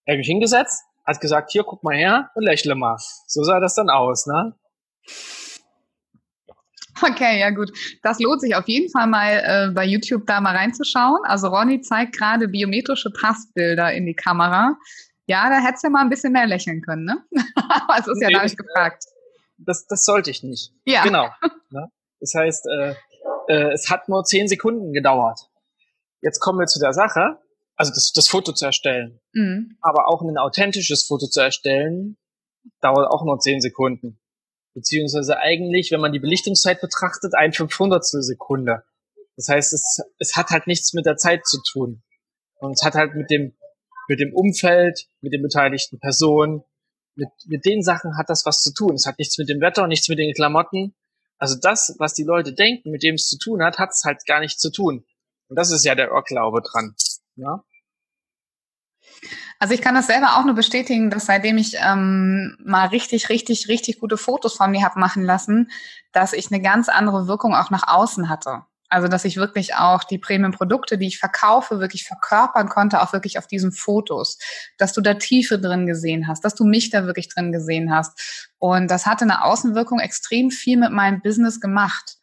er 0.05 0.13
hat 0.13 0.17
mich 0.17 0.27
hingesetzt, 0.27 0.83
hat 1.05 1.21
gesagt, 1.21 1.51
hier, 1.51 1.63
guck 1.63 1.83
mal 1.83 1.95
her 1.95 2.29
und 2.35 2.43
lächle 2.43 2.75
mal. 2.75 2.97
So 3.25 3.43
sah 3.43 3.59
das 3.59 3.75
dann 3.75 3.89
aus, 3.89 4.27
ne? 4.27 4.53
Okay, 7.01 7.39
ja 7.39 7.49
gut. 7.51 7.71
Das 8.03 8.19
lohnt 8.19 8.41
sich 8.41 8.55
auf 8.55 8.67
jeden 8.67 8.89
Fall 8.89 9.07
mal 9.07 9.43
äh, 9.43 9.71
bei 9.73 9.85
YouTube 9.85 10.25
da 10.25 10.41
mal 10.41 10.55
reinzuschauen. 10.55 11.19
Also 11.23 11.47
Ronny 11.47 11.81
zeigt 11.81 12.17
gerade 12.17 12.47
biometrische 12.47 13.11
Passbilder 13.11 13.93
in 13.93 14.05
die 14.05 14.15
Kamera. 14.15 14.77
Ja, 15.27 15.49
da 15.49 15.59
hättest 15.59 15.83
du 15.83 15.87
ja 15.87 15.91
mal 15.91 16.01
ein 16.01 16.09
bisschen 16.09 16.33
mehr 16.33 16.47
lächeln 16.47 16.81
können, 16.81 17.05
ne? 17.05 17.17
Aber 17.55 17.99
es 17.99 18.07
ist 18.07 18.21
ja 18.21 18.27
nee, 18.27 18.33
gar 18.33 18.43
nicht 18.43 18.57
gefragt 18.57 19.03
das, 19.57 19.85
das 19.87 20.05
sollte 20.05 20.31
ich 20.31 20.43
nicht. 20.43 20.71
Ja. 20.85 21.03
Genau. 21.03 21.29
Ne? 21.69 21.91
Das 22.19 22.33
heißt, 22.33 22.67
äh, 22.67 22.95
äh, 23.47 23.73
es 23.73 23.89
hat 23.89 24.09
nur 24.09 24.23
zehn 24.23 24.47
Sekunden 24.47 24.93
gedauert. 24.93 25.39
Jetzt 26.21 26.39
kommen 26.39 26.59
wir 26.59 26.67
zu 26.67 26.79
der 26.79 26.93
Sache, 26.93 27.37
also 27.75 27.91
das, 27.91 28.11
das 28.13 28.27
Foto 28.27 28.53
zu 28.53 28.65
erstellen. 28.65 29.19
Mhm. 29.33 29.77
Aber 29.81 30.07
auch 30.07 30.21
ein 30.21 30.37
authentisches 30.37 31.05
Foto 31.05 31.27
zu 31.27 31.41
erstellen, 31.41 32.17
dauert 32.81 33.09
auch 33.09 33.23
nur 33.23 33.39
zehn 33.39 33.61
Sekunden. 33.61 34.19
Beziehungsweise 34.77 35.39
eigentlich, 35.39 35.91
wenn 35.91 36.01
man 36.01 36.11
die 36.11 36.19
Belichtungszeit 36.19 36.79
betrachtet, 36.81 37.33
ein 37.33 37.51
Fünfhundertstel 37.51 38.21
Sekunde. 38.21 38.83
Das 39.35 39.49
heißt, 39.49 39.73
es, 39.73 40.03
es 40.19 40.35
hat 40.35 40.51
halt 40.51 40.67
nichts 40.67 40.93
mit 40.93 41.07
der 41.07 41.17
Zeit 41.17 41.47
zu 41.47 41.57
tun. 41.63 42.03
Und 42.59 42.73
es 42.73 42.83
hat 42.83 42.93
halt 42.93 43.15
mit 43.15 43.31
dem, 43.31 43.57
mit 44.07 44.19
dem 44.19 44.35
Umfeld, 44.35 45.07
mit 45.21 45.33
den 45.33 45.41
beteiligten 45.41 45.99
Personen, 45.99 46.63
mit, 47.15 47.29
mit 47.47 47.65
den 47.65 47.81
Sachen 47.81 48.19
hat 48.19 48.29
das 48.29 48.45
was 48.45 48.61
zu 48.61 48.71
tun. 48.71 48.93
Es 48.93 49.07
hat 49.07 49.17
nichts 49.17 49.39
mit 49.39 49.49
dem 49.49 49.61
Wetter, 49.61 49.87
nichts 49.87 50.09
mit 50.09 50.19
den 50.19 50.31
Klamotten. 50.35 50.93
Also 51.39 51.55
das, 51.59 51.95
was 51.97 52.13
die 52.13 52.23
Leute 52.23 52.53
denken, 52.53 52.91
mit 52.91 53.01
dem 53.01 53.15
es 53.15 53.27
zu 53.27 53.39
tun 53.39 53.63
hat, 53.63 53.79
hat 53.79 53.89
es 53.89 54.03
halt 54.05 54.27
gar 54.27 54.41
nichts 54.41 54.61
zu 54.61 54.71
tun. 54.71 55.03
Und 55.47 55.55
das 55.55 55.71
ist 55.71 55.85
ja 55.85 55.95
der 55.95 56.09
Irrglaube 56.11 56.61
dran. 56.61 56.95
Ja? 57.35 57.63
Also 59.59 59.73
ich 59.73 59.81
kann 59.81 59.95
das 59.95 60.07
selber 60.07 60.37
auch 60.37 60.45
nur 60.45 60.55
bestätigen, 60.55 61.09
dass 61.09 61.25
seitdem 61.25 61.57
ich 61.57 61.75
ähm, 61.83 62.57
mal 62.63 62.87
richtig, 62.87 63.29
richtig, 63.29 63.67
richtig 63.67 63.99
gute 63.99 64.17
Fotos 64.17 64.55
von 64.55 64.71
mir 64.71 64.83
habe 64.83 64.99
machen 64.99 65.23
lassen, 65.23 65.71
dass 66.11 66.33
ich 66.33 66.51
eine 66.51 66.61
ganz 66.61 66.89
andere 66.89 67.27
Wirkung 67.27 67.55
auch 67.55 67.69
nach 67.71 67.87
außen 67.87 68.29
hatte. 68.29 68.63
Also, 68.89 69.09
dass 69.09 69.25
ich 69.25 69.35
wirklich 69.35 69.75
auch 69.75 70.03
die 70.05 70.17
Premium-Produkte, 70.17 70.97
die 70.97 71.07
ich 71.07 71.19
verkaufe, 71.19 71.81
wirklich 71.81 72.05
verkörpern 72.05 72.69
konnte, 72.69 73.01
auch 73.01 73.11
wirklich 73.11 73.37
auf 73.37 73.45
diesen 73.45 73.73
Fotos. 73.73 74.37
Dass 74.77 74.93
du 74.93 75.01
da 75.01 75.15
Tiefe 75.15 75.59
drin 75.59 75.85
gesehen 75.85 76.27
hast, 76.27 76.45
dass 76.45 76.55
du 76.55 76.63
mich 76.63 76.89
da 76.89 77.05
wirklich 77.05 77.27
drin 77.27 77.51
gesehen 77.51 77.93
hast. 77.93 78.49
Und 78.59 78.89
das 78.89 79.05
hatte 79.05 79.25
eine 79.25 79.43
Außenwirkung 79.43 79.99
extrem 79.99 80.51
viel 80.51 80.77
mit 80.77 80.91
meinem 80.91 81.21
Business 81.21 81.59
gemacht. 81.59 82.16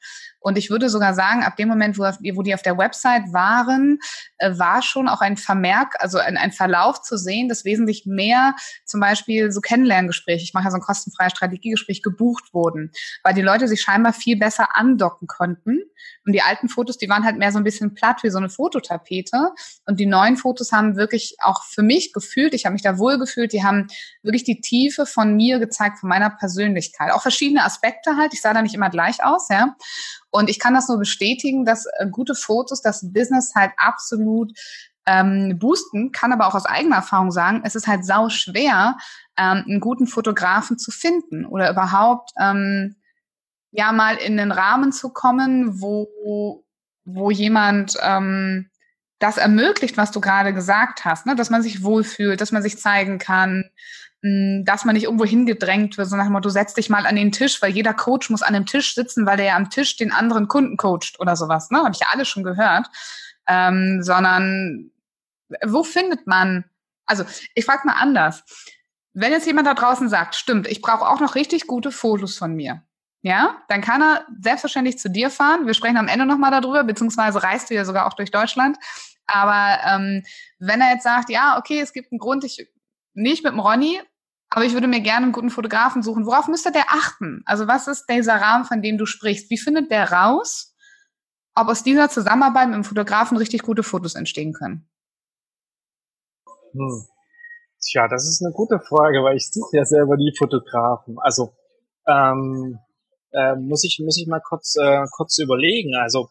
Und 0.44 0.58
ich 0.58 0.68
würde 0.68 0.90
sogar 0.90 1.14
sagen, 1.14 1.42
ab 1.42 1.56
dem 1.56 1.68
Moment, 1.68 1.98
wo, 1.98 2.02
wo 2.02 2.42
die 2.42 2.52
auf 2.52 2.60
der 2.60 2.76
Website 2.76 3.32
waren, 3.32 3.98
äh, 4.36 4.58
war 4.58 4.82
schon 4.82 5.08
auch 5.08 5.22
ein 5.22 5.38
Vermerk, 5.38 5.94
also 6.00 6.18
ein, 6.18 6.36
ein 6.36 6.52
Verlauf 6.52 7.00
zu 7.00 7.16
sehen, 7.16 7.48
dass 7.48 7.64
wesentlich 7.64 8.04
mehr 8.04 8.54
zum 8.84 9.00
Beispiel 9.00 9.50
so 9.50 9.62
Kennenlerngespräche, 9.62 10.44
ich 10.44 10.52
mache 10.52 10.64
ja 10.64 10.70
so 10.70 10.76
ein 10.76 10.82
kostenfreies 10.82 11.32
Strategiegespräch, 11.32 12.02
gebucht 12.02 12.52
wurden, 12.52 12.92
weil 13.22 13.32
die 13.32 13.40
Leute 13.40 13.68
sich 13.68 13.80
scheinbar 13.80 14.12
viel 14.12 14.38
besser 14.38 14.76
andocken 14.76 15.28
konnten. 15.28 15.78
Und 16.26 16.32
die 16.34 16.42
alten 16.42 16.68
Fotos, 16.68 16.98
die 16.98 17.08
waren 17.08 17.24
halt 17.24 17.38
mehr 17.38 17.52
so 17.52 17.58
ein 17.58 17.64
bisschen 17.64 17.94
platt 17.94 18.22
wie 18.22 18.30
so 18.30 18.36
eine 18.36 18.50
Fototapete. 18.50 19.50
Und 19.86 19.98
die 19.98 20.06
neuen 20.06 20.36
Fotos 20.36 20.72
haben 20.72 20.96
wirklich 20.96 21.36
auch 21.40 21.64
für 21.64 21.82
mich 21.82 22.12
gefühlt, 22.12 22.52
ich 22.52 22.66
habe 22.66 22.74
mich 22.74 22.82
da 22.82 22.98
wohl 22.98 23.18
gefühlt, 23.18 23.54
die 23.54 23.64
haben 23.64 23.86
wirklich 24.22 24.44
die 24.44 24.60
Tiefe 24.60 25.06
von 25.06 25.36
mir 25.36 25.58
gezeigt, 25.58 26.00
von 26.00 26.10
meiner 26.10 26.28
Persönlichkeit. 26.28 27.12
Auch 27.12 27.22
verschiedene 27.22 27.64
Aspekte 27.64 28.16
halt. 28.16 28.34
Ich 28.34 28.42
sah 28.42 28.52
da 28.52 28.60
nicht 28.60 28.74
immer 28.74 28.90
gleich 28.90 29.24
aus, 29.24 29.48
ja. 29.48 29.74
Und 30.34 30.50
ich 30.50 30.58
kann 30.58 30.74
das 30.74 30.88
nur 30.88 30.98
bestätigen, 30.98 31.64
dass 31.64 31.86
äh, 31.98 32.08
gute 32.10 32.34
Fotos 32.34 32.82
das 32.82 33.12
Business 33.12 33.54
halt 33.54 33.70
absolut 33.76 34.52
ähm, 35.06 35.58
boosten, 35.60 36.10
kann 36.10 36.32
aber 36.32 36.48
auch 36.48 36.56
aus 36.56 36.66
eigener 36.66 36.96
Erfahrung 36.96 37.30
sagen, 37.30 37.62
es 37.64 37.76
ist 37.76 37.86
halt 37.86 38.04
sau 38.04 38.30
schwer, 38.30 38.96
ähm, 39.36 39.64
einen 39.66 39.80
guten 39.80 40.08
Fotografen 40.08 40.76
zu 40.76 40.90
finden 40.90 41.46
oder 41.46 41.70
überhaupt 41.70 42.32
ähm, 42.40 42.96
ja 43.70 43.92
mal 43.92 44.16
in 44.16 44.36
den 44.36 44.50
Rahmen 44.50 44.90
zu 44.90 45.10
kommen, 45.10 45.80
wo, 45.80 46.64
wo 47.04 47.30
jemand 47.30 47.96
ähm, 48.02 48.70
das 49.20 49.36
ermöglicht, 49.36 49.96
was 49.96 50.10
du 50.10 50.20
gerade 50.20 50.52
gesagt 50.52 51.04
hast, 51.04 51.26
ne? 51.26 51.36
dass 51.36 51.50
man 51.50 51.62
sich 51.62 51.84
wohlfühlt, 51.84 52.40
dass 52.40 52.50
man 52.50 52.62
sich 52.62 52.78
zeigen 52.78 53.18
kann, 53.18 53.70
dass 54.64 54.86
man 54.86 54.94
nicht 54.94 55.04
irgendwo 55.04 55.26
hingedrängt 55.26 55.98
wird, 55.98 56.08
so 56.08 56.16
nach 56.16 56.24
dem 56.24 56.32
Motto, 56.32 56.48
setz 56.48 56.72
dich 56.72 56.88
mal 56.88 57.04
an 57.04 57.16
den 57.16 57.30
Tisch, 57.30 57.60
weil 57.60 57.72
jeder 57.72 57.92
Coach 57.92 58.30
muss 58.30 58.42
an 58.42 58.54
dem 58.54 58.64
Tisch 58.64 58.94
sitzen, 58.94 59.26
weil 59.26 59.36
der 59.36 59.46
ja 59.46 59.56
am 59.56 59.68
Tisch 59.68 59.96
den 59.96 60.12
anderen 60.12 60.48
Kunden 60.48 60.78
coacht 60.78 61.20
oder 61.20 61.36
sowas. 61.36 61.70
Ne? 61.70 61.78
Habe 61.78 61.90
ich 61.92 62.00
ja 62.00 62.06
alles 62.10 62.26
schon 62.26 62.42
gehört. 62.42 62.86
Ähm, 63.46 64.02
sondern 64.02 64.90
wo 65.62 65.84
findet 65.84 66.26
man, 66.26 66.64
also 67.04 67.24
ich 67.54 67.66
frage 67.66 67.86
mal 67.86 67.96
anders. 68.00 68.44
Wenn 69.12 69.32
jetzt 69.32 69.46
jemand 69.46 69.66
da 69.66 69.74
draußen 69.74 70.08
sagt, 70.08 70.36
stimmt, 70.36 70.66
ich 70.68 70.80
brauche 70.80 71.06
auch 71.06 71.20
noch 71.20 71.34
richtig 71.34 71.66
gute 71.66 71.92
Fotos 71.92 72.38
von 72.38 72.54
mir, 72.54 72.82
ja, 73.20 73.58
dann 73.68 73.82
kann 73.82 74.02
er 74.02 74.26
selbstverständlich 74.40 74.98
zu 74.98 75.10
dir 75.10 75.28
fahren. 75.28 75.66
Wir 75.66 75.74
sprechen 75.74 75.98
am 75.98 76.08
Ende 76.08 76.24
nochmal 76.24 76.50
darüber, 76.50 76.82
beziehungsweise 76.82 77.42
reist 77.42 77.68
du 77.68 77.74
ja 77.74 77.84
sogar 77.84 78.06
auch 78.06 78.14
durch 78.14 78.30
Deutschland. 78.30 78.78
Aber 79.26 79.78
ähm, 79.86 80.22
wenn 80.58 80.80
er 80.80 80.92
jetzt 80.94 81.04
sagt, 81.04 81.28
ja, 81.28 81.58
okay, 81.58 81.80
es 81.80 81.92
gibt 81.92 82.10
einen 82.10 82.18
Grund, 82.18 82.44
ich 82.44 82.66
nicht 83.12 83.44
mit 83.44 83.52
dem 83.52 83.60
Ronny, 83.60 84.00
aber 84.54 84.64
ich 84.66 84.72
würde 84.72 84.86
mir 84.86 85.00
gerne 85.00 85.24
einen 85.24 85.32
guten 85.32 85.50
Fotografen 85.50 86.04
suchen. 86.04 86.26
Worauf 86.26 86.46
müsste 86.46 86.70
der 86.70 86.84
achten? 86.88 87.42
Also 87.44 87.66
was 87.66 87.88
ist 87.88 88.06
dieser 88.08 88.36
Rahmen, 88.36 88.64
von 88.64 88.82
dem 88.82 88.98
du 88.98 89.04
sprichst? 89.04 89.50
Wie 89.50 89.58
findet 89.58 89.90
der 89.90 90.12
raus, 90.12 90.76
ob 91.56 91.66
aus 91.66 91.82
dieser 91.82 92.08
Zusammenarbeit 92.08 92.68
mit 92.68 92.76
dem 92.76 92.84
Fotografen 92.84 93.36
richtig 93.36 93.62
gute 93.62 93.82
Fotos 93.82 94.14
entstehen 94.14 94.52
können? 94.52 94.88
Hm. 96.72 97.04
Tja, 97.82 98.06
das 98.06 98.28
ist 98.28 98.44
eine 98.44 98.54
gute 98.54 98.78
Frage, 98.78 99.24
weil 99.24 99.36
ich 99.36 99.50
suche 99.50 99.76
ja 99.76 99.84
selber 99.84 100.16
die 100.16 100.32
Fotografen. 100.38 101.16
Also 101.18 101.52
ähm, 102.06 102.78
äh, 103.32 103.56
muss 103.56 103.82
ich 103.82 104.00
muss 104.04 104.16
ich 104.20 104.28
mal 104.28 104.40
kurz 104.40 104.76
äh, 104.76 105.04
kurz 105.16 105.36
überlegen. 105.38 105.96
Also 105.96 106.28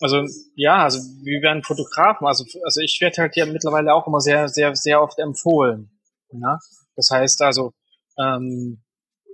also 0.00 0.24
ja, 0.54 0.84
also 0.84 0.98
wie 0.98 1.42
werden 1.42 1.62
Fotografen? 1.62 2.26
Also 2.26 2.44
also 2.64 2.80
ich 2.80 2.98
werde 3.02 3.20
halt 3.20 3.36
ja 3.36 3.44
mittlerweile 3.44 3.92
auch 3.92 4.06
immer 4.06 4.20
sehr 4.20 4.48
sehr 4.48 4.74
sehr 4.74 5.02
oft 5.02 5.18
empfohlen. 5.18 5.90
Ne? 6.32 6.58
Das 7.00 7.10
heißt 7.10 7.40
also 7.40 7.72
ähm, 8.18 8.82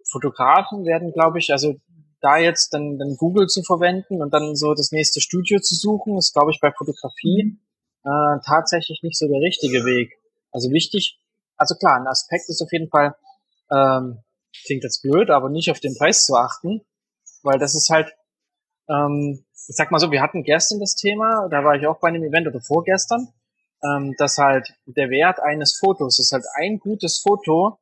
Fotografen 0.09 0.85
werden, 0.85 1.13
glaube 1.13 1.41
ich, 1.41 1.51
also 1.51 1.75
da 2.21 2.39
jetzt 2.39 2.73
dann, 2.73 2.97
dann 2.97 3.17
Google 3.17 3.49
zu 3.49 3.63
verwenden 3.63 4.23
und 4.23 4.33
dann 4.33 4.55
so 4.55 4.73
das 4.75 4.93
nächste 4.93 5.21
Studio 5.21 5.59
zu 5.61 5.75
suchen, 5.75 6.17
ist 6.17 6.33
glaube 6.33 6.53
ich 6.53 6.61
bei 6.61 6.71
Fotografie 6.71 7.45
mhm. 7.45 7.59
äh, 8.05 8.41
tatsächlich 8.45 9.01
nicht 9.03 9.19
so 9.19 9.27
der 9.27 9.41
richtige 9.41 9.85
Weg. 9.85 10.13
Also 10.53 10.71
wichtig, 10.71 11.19
also 11.57 11.75
klar, 11.75 11.99
ein 11.99 12.07
Aspekt 12.07 12.49
ist 12.49 12.63
auf 12.63 12.73
jeden 12.73 12.89
Fall, 12.89 13.17
ähm, 13.73 14.23
klingt 14.65 14.85
jetzt 14.85 15.03
blöd, 15.03 15.31
aber 15.31 15.51
nicht 15.51 15.71
auf 15.73 15.81
den 15.81 15.97
Preis 15.97 16.25
zu 16.25 16.37
achten, 16.37 16.83
weil 17.43 17.59
das 17.59 17.75
ist 17.75 17.91
halt, 17.91 18.13
ähm, 18.89 19.45
ich 19.69 19.75
sag 19.75 19.91
mal 19.91 19.99
so, 19.99 20.13
wir 20.13 20.23
hatten 20.23 20.45
gestern 20.45 20.79
das 20.79 20.95
Thema, 20.95 21.49
da 21.51 21.65
war 21.65 21.75
ich 21.75 21.87
auch 21.89 21.99
bei 21.99 22.09
einem 22.09 22.23
Event 22.23 22.47
oder 22.47 22.61
vorgestern, 22.61 23.29
ähm, 23.83 24.15
dass 24.19 24.39
halt 24.39 24.69
der 24.87 25.11
Wert 25.11 25.41
eines 25.41 25.79
Fotos, 25.79 26.19
ist 26.19 26.33
halt 26.33 26.45
ein 26.57 26.79
gutes 26.79 27.21
Foto 27.21 27.79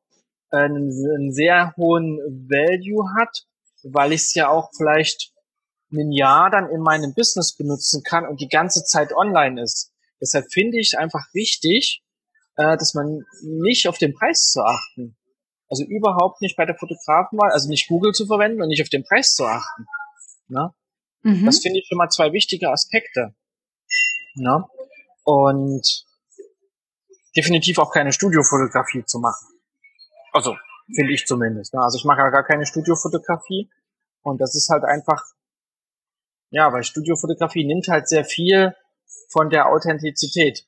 äh, 0.51 0.65
einen, 0.65 0.91
einen 1.15 1.33
sehr 1.33 1.75
hohen 1.77 2.19
Value 2.49 3.05
hat, 3.19 3.45
weil 3.83 4.13
ich 4.13 4.23
es 4.23 4.35
ja 4.35 4.49
auch 4.49 4.71
vielleicht 4.77 5.33
ein 5.93 6.13
Jahr 6.13 6.51
dann 6.51 6.71
in 6.71 6.81
meinem 6.81 7.15
Business 7.15 7.55
benutzen 7.57 8.03
kann 8.03 8.27
und 8.27 8.41
die 8.41 8.49
ganze 8.49 8.85
Zeit 8.85 9.13
online 9.15 9.63
ist. 9.63 9.93
Deshalb 10.21 10.47
finde 10.53 10.79
ich 10.79 10.99
einfach 10.99 11.27
wichtig, 11.33 12.03
äh, 12.57 12.77
dass 12.77 12.95
man 12.95 13.21
nicht 13.43 13.89
auf 13.89 13.99
den 13.99 14.15
Preis 14.15 14.51
zu 14.53 14.63
achten. 14.63 15.17
Also 15.69 15.85
überhaupt 15.85 16.41
nicht 16.41 16.57
bei 16.57 16.67
der 16.67 16.77
Fotografenwahl, 16.77 17.51
also 17.51 17.69
nicht 17.69 17.89
Google 17.89 18.13
zu 18.13 18.27
verwenden 18.27 18.63
und 18.63 18.69
nicht 18.69 18.83
auf 18.83 18.89
den 18.89 19.05
Preis 19.05 19.35
zu 19.35 19.45
achten. 19.45 19.87
Ne? 20.49 20.73
Mhm. 21.23 21.47
Das 21.47 21.61
finde 21.61 21.79
ich 21.81 21.87
schon 21.89 21.99
mal 21.99 22.11
zwei 22.11 22.33
wichtige 22.33 22.71
Aspekte. 22.71 23.35
Ne? 24.35 24.65
Und 25.25 26.05
definitiv 27.37 27.79
auch 27.79 27.93
keine 27.93 28.13
Studiofotografie 28.13 29.05
zu 29.05 29.19
machen. 29.19 29.47
Also, 30.33 30.57
finde 30.95 31.13
ich 31.13 31.27
zumindest. 31.27 31.75
Ne? 31.75 31.81
Also 31.81 31.99
ich 31.99 32.05
mache 32.05 32.21
ja 32.21 32.31
gar 32.31 32.45
keine 32.45 32.67
Studiofotografie. 32.67 33.71
Und 34.23 34.41
das 34.41 34.55
ist 34.55 34.69
halt 34.71 34.85
einfach, 34.85 35.23
ja, 36.51 36.73
weil 36.73 36.83
Studiofotografie 36.83 37.65
nimmt 37.65 37.89
halt 37.89 38.09
sehr 38.09 38.25
viel 38.25 38.75
von 39.31 39.51
der 39.51 39.69
Authentizität. 39.69 40.67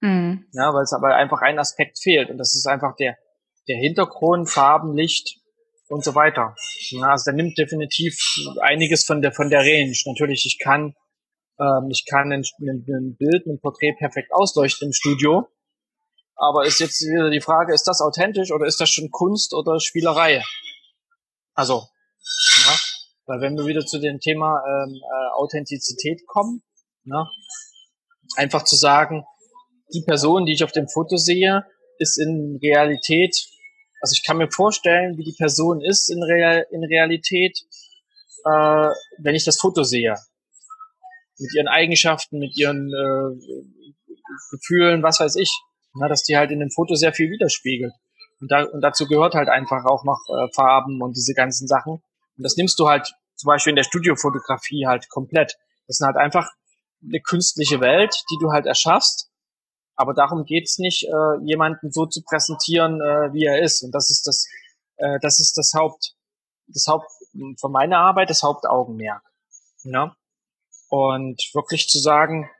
Mhm. 0.00 0.46
Ja, 0.52 0.72
weil 0.74 0.82
es 0.82 0.92
aber 0.92 1.14
einfach 1.14 1.42
ein 1.42 1.58
Aspekt 1.58 1.98
fehlt 2.00 2.30
und 2.30 2.38
das 2.38 2.54
ist 2.54 2.66
einfach 2.66 2.94
der, 2.96 3.16
der 3.68 3.76
Hintergrund, 3.78 4.48
Farben, 4.48 4.94
Licht 4.94 5.40
und 5.88 6.04
so 6.04 6.14
weiter. 6.14 6.54
Ja, 6.90 7.10
also 7.10 7.30
der 7.30 7.34
nimmt 7.34 7.58
definitiv 7.58 8.16
einiges 8.60 9.04
von 9.04 9.22
der, 9.22 9.32
von 9.32 9.50
der 9.50 9.60
Range. 9.60 9.94
Natürlich, 10.06 10.46
ich 10.46 10.58
kann, 10.62 10.94
ähm, 11.60 11.88
ich 11.90 12.04
kann 12.08 12.32
ein, 12.32 12.42
ein 12.60 13.16
Bild, 13.16 13.46
ein 13.46 13.60
Porträt 13.60 13.94
perfekt 13.98 14.32
ausleuchten 14.32 14.88
im 14.88 14.92
Studio. 14.92 15.48
Aber 16.36 16.64
ist 16.64 16.78
jetzt 16.78 17.00
wieder 17.00 17.30
die 17.30 17.40
Frage, 17.40 17.74
ist 17.74 17.88
das 17.88 18.00
authentisch 18.00 18.52
oder 18.52 18.66
ist 18.66 18.80
das 18.80 18.90
schon 18.90 19.10
Kunst 19.10 19.54
oder 19.54 19.80
Spielerei? 19.80 20.42
Also, 21.54 21.88
ja, 22.64 22.76
weil 23.26 23.40
wenn 23.40 23.56
wir 23.56 23.66
wieder 23.66 23.84
zu 23.84 23.98
dem 23.98 24.20
Thema 24.20 24.62
ähm, 24.64 24.94
äh, 24.94 25.30
Authentizität 25.34 26.24
kommen, 26.28 26.62
ne, 27.04 27.28
einfach 28.36 28.62
zu 28.62 28.76
sagen, 28.76 29.24
die 29.92 30.02
Person, 30.02 30.46
die 30.46 30.52
ich 30.52 30.62
auf 30.62 30.70
dem 30.70 30.88
Foto 30.88 31.16
sehe, 31.16 31.64
ist 31.98 32.18
in 32.18 32.58
Realität, 32.62 33.34
also 34.00 34.12
ich 34.12 34.24
kann 34.24 34.36
mir 34.36 34.50
vorstellen, 34.50 35.16
wie 35.16 35.24
die 35.24 35.34
Person 35.36 35.82
ist 35.82 36.08
in, 36.08 36.22
Real, 36.22 36.64
in 36.70 36.84
Realität, 36.84 37.58
äh, 38.44 38.90
wenn 39.18 39.34
ich 39.34 39.44
das 39.44 39.58
Foto 39.58 39.82
sehe. 39.82 40.14
Mit 41.38 41.54
ihren 41.54 41.68
Eigenschaften, 41.68 42.38
mit 42.38 42.56
ihren 42.56 42.88
äh, 42.88 43.62
Gefühlen, 44.50 45.02
was 45.02 45.20
weiß 45.20 45.36
ich. 45.36 45.50
Na, 45.94 46.08
dass 46.08 46.22
die 46.22 46.36
halt 46.36 46.50
in 46.50 46.60
dem 46.60 46.70
Foto 46.70 46.94
sehr 46.94 47.12
viel 47.12 47.30
widerspiegelt. 47.30 47.92
Und, 48.40 48.50
da, 48.52 48.64
und 48.64 48.80
dazu 48.82 49.06
gehört 49.06 49.34
halt 49.34 49.48
einfach 49.48 49.84
auch 49.84 50.04
noch 50.04 50.20
äh, 50.28 50.48
Farben 50.54 51.02
und 51.02 51.16
diese 51.16 51.34
ganzen 51.34 51.66
Sachen. 51.66 51.94
Und 51.94 52.42
das 52.42 52.56
nimmst 52.56 52.78
du 52.78 52.88
halt 52.88 53.12
zum 53.34 53.48
Beispiel 53.48 53.70
in 53.70 53.76
der 53.76 53.84
Studiofotografie 53.84 54.86
halt 54.86 55.08
komplett. 55.08 55.56
Das 55.86 56.00
ist 56.00 56.06
halt 56.06 56.16
einfach 56.16 56.50
eine 57.02 57.20
künstliche 57.20 57.80
Welt, 57.80 58.14
die 58.30 58.36
du 58.40 58.52
halt 58.52 58.66
erschaffst 58.66 59.28
aber 59.98 60.14
darum 60.14 60.44
geht's 60.44 60.78
nicht, 60.78 61.08
äh, 61.08 61.44
jemanden 61.44 61.90
so 61.90 62.06
zu 62.06 62.22
präsentieren, 62.22 63.00
äh, 63.00 63.32
wie 63.32 63.44
er 63.44 63.60
ist. 63.60 63.82
Und 63.82 63.90
das 63.90 64.10
ist 64.10 64.28
das, 64.28 64.46
äh, 64.96 65.18
das 65.20 65.40
ist 65.40 65.58
das 65.58 65.72
Haupt, 65.74 66.14
das 66.68 66.86
Haupt 66.86 67.10
von 67.58 67.72
meiner 67.72 67.98
Arbeit, 67.98 68.30
das 68.30 68.44
Hauptaugenmerk. 68.44 69.22
Ja? 69.82 70.14
Und 70.88 71.42
wirklich 71.54 71.88
zu 71.88 71.98
sagen, 71.98 72.50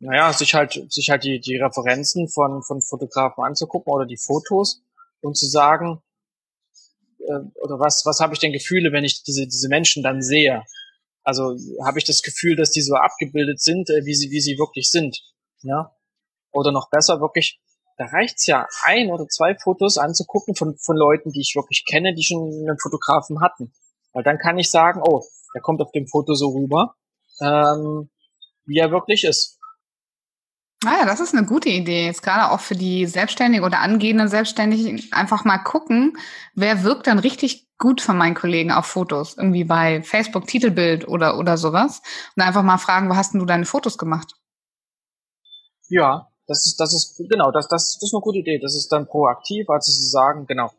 naja, 0.00 0.32
sich 0.32 0.54
halt, 0.54 0.80
sich 0.92 1.10
halt 1.10 1.24
die, 1.24 1.40
die 1.40 1.56
Referenzen 1.56 2.28
von, 2.28 2.62
von 2.62 2.82
Fotografen 2.82 3.44
anzugucken 3.44 3.92
oder 3.92 4.06
die 4.06 4.18
Fotos 4.18 4.82
und 5.20 5.36
zu 5.36 5.46
sagen, 5.46 6.02
äh, 7.20 7.40
oder 7.62 7.80
was, 7.80 8.02
was 8.04 8.20
habe 8.20 8.34
ich 8.34 8.40
denn 8.40 8.52
Gefühle, 8.52 8.92
wenn 8.92 9.04
ich 9.04 9.22
diese, 9.22 9.46
diese 9.46 9.68
Menschen 9.68 10.02
dann 10.02 10.22
sehe? 10.22 10.62
Also 11.24 11.56
habe 11.84 11.98
ich 11.98 12.04
das 12.04 12.22
Gefühl, 12.22 12.56
dass 12.56 12.70
die 12.70 12.80
so 12.80 12.94
abgebildet 12.94 13.60
sind, 13.60 13.90
äh, 13.90 14.04
wie 14.04 14.14
sie, 14.14 14.30
wie 14.30 14.40
sie 14.40 14.58
wirklich 14.58 14.90
sind. 14.90 15.20
Ja? 15.62 15.94
Oder 16.52 16.72
noch 16.72 16.90
besser, 16.90 17.20
wirklich, 17.20 17.60
da 17.96 18.06
reicht's 18.06 18.46
ja, 18.46 18.66
ein 18.84 19.10
oder 19.10 19.26
zwei 19.26 19.56
Fotos 19.56 19.98
anzugucken 19.98 20.54
von, 20.54 20.78
von 20.78 20.96
Leuten, 20.96 21.32
die 21.32 21.40
ich 21.40 21.54
wirklich 21.56 21.84
kenne, 21.84 22.14
die 22.14 22.22
schon 22.22 22.42
einen 22.42 22.78
Fotografen 22.78 23.40
hatten. 23.40 23.72
Weil 24.12 24.22
dann 24.22 24.38
kann 24.38 24.58
ich 24.58 24.70
sagen, 24.70 25.02
oh, 25.04 25.24
der 25.54 25.60
kommt 25.60 25.80
auf 25.80 25.90
dem 25.92 26.06
Foto 26.06 26.34
so 26.34 26.50
rüber, 26.50 26.94
ähm, 27.40 28.08
wie 28.66 28.78
er 28.78 28.90
wirklich 28.90 29.24
ist. 29.24 29.58
Naja, 30.84 31.00
ah 31.02 31.06
das 31.06 31.18
ist 31.18 31.34
eine 31.34 31.46
gute 31.46 31.68
Idee. 31.68 32.06
Jetzt 32.06 32.22
gerade 32.22 32.52
auch 32.52 32.60
für 32.60 32.76
die 32.76 33.06
Selbstständigen 33.06 33.64
oder 33.64 33.80
angehenden 33.80 34.28
Selbstständigen 34.28 35.02
einfach 35.10 35.44
mal 35.44 35.58
gucken, 35.58 36.16
wer 36.54 36.84
wirkt 36.84 37.08
dann 37.08 37.18
richtig 37.18 37.66
gut 37.78 38.00
von 38.00 38.16
meinen 38.16 38.34
Kollegen 38.34 38.70
auf 38.70 38.86
Fotos. 38.86 39.36
Irgendwie 39.36 39.64
bei 39.64 40.02
Facebook 40.02 40.46
Titelbild 40.46 41.08
oder, 41.08 41.38
oder 41.38 41.56
sowas. 41.56 42.00
Und 42.36 42.42
einfach 42.42 42.62
mal 42.62 42.78
fragen, 42.78 43.10
wo 43.10 43.16
hast 43.16 43.32
denn 43.32 43.40
du 43.40 43.46
deine 43.46 43.64
Fotos 43.64 43.98
gemacht? 43.98 44.34
Ja, 45.88 46.28
das 46.46 46.66
ist, 46.66 46.78
das 46.78 46.94
ist, 46.94 47.16
genau, 47.28 47.50
das, 47.50 47.66
das, 47.68 47.98
das 48.00 48.08
ist 48.08 48.14
eine 48.14 48.22
gute 48.22 48.38
Idee. 48.38 48.58
Das 48.60 48.76
ist 48.76 48.88
dann 48.88 49.06
proaktiv, 49.06 49.68
also 49.68 49.90
zu 49.90 50.08
sagen, 50.08 50.46
genau, 50.46 50.70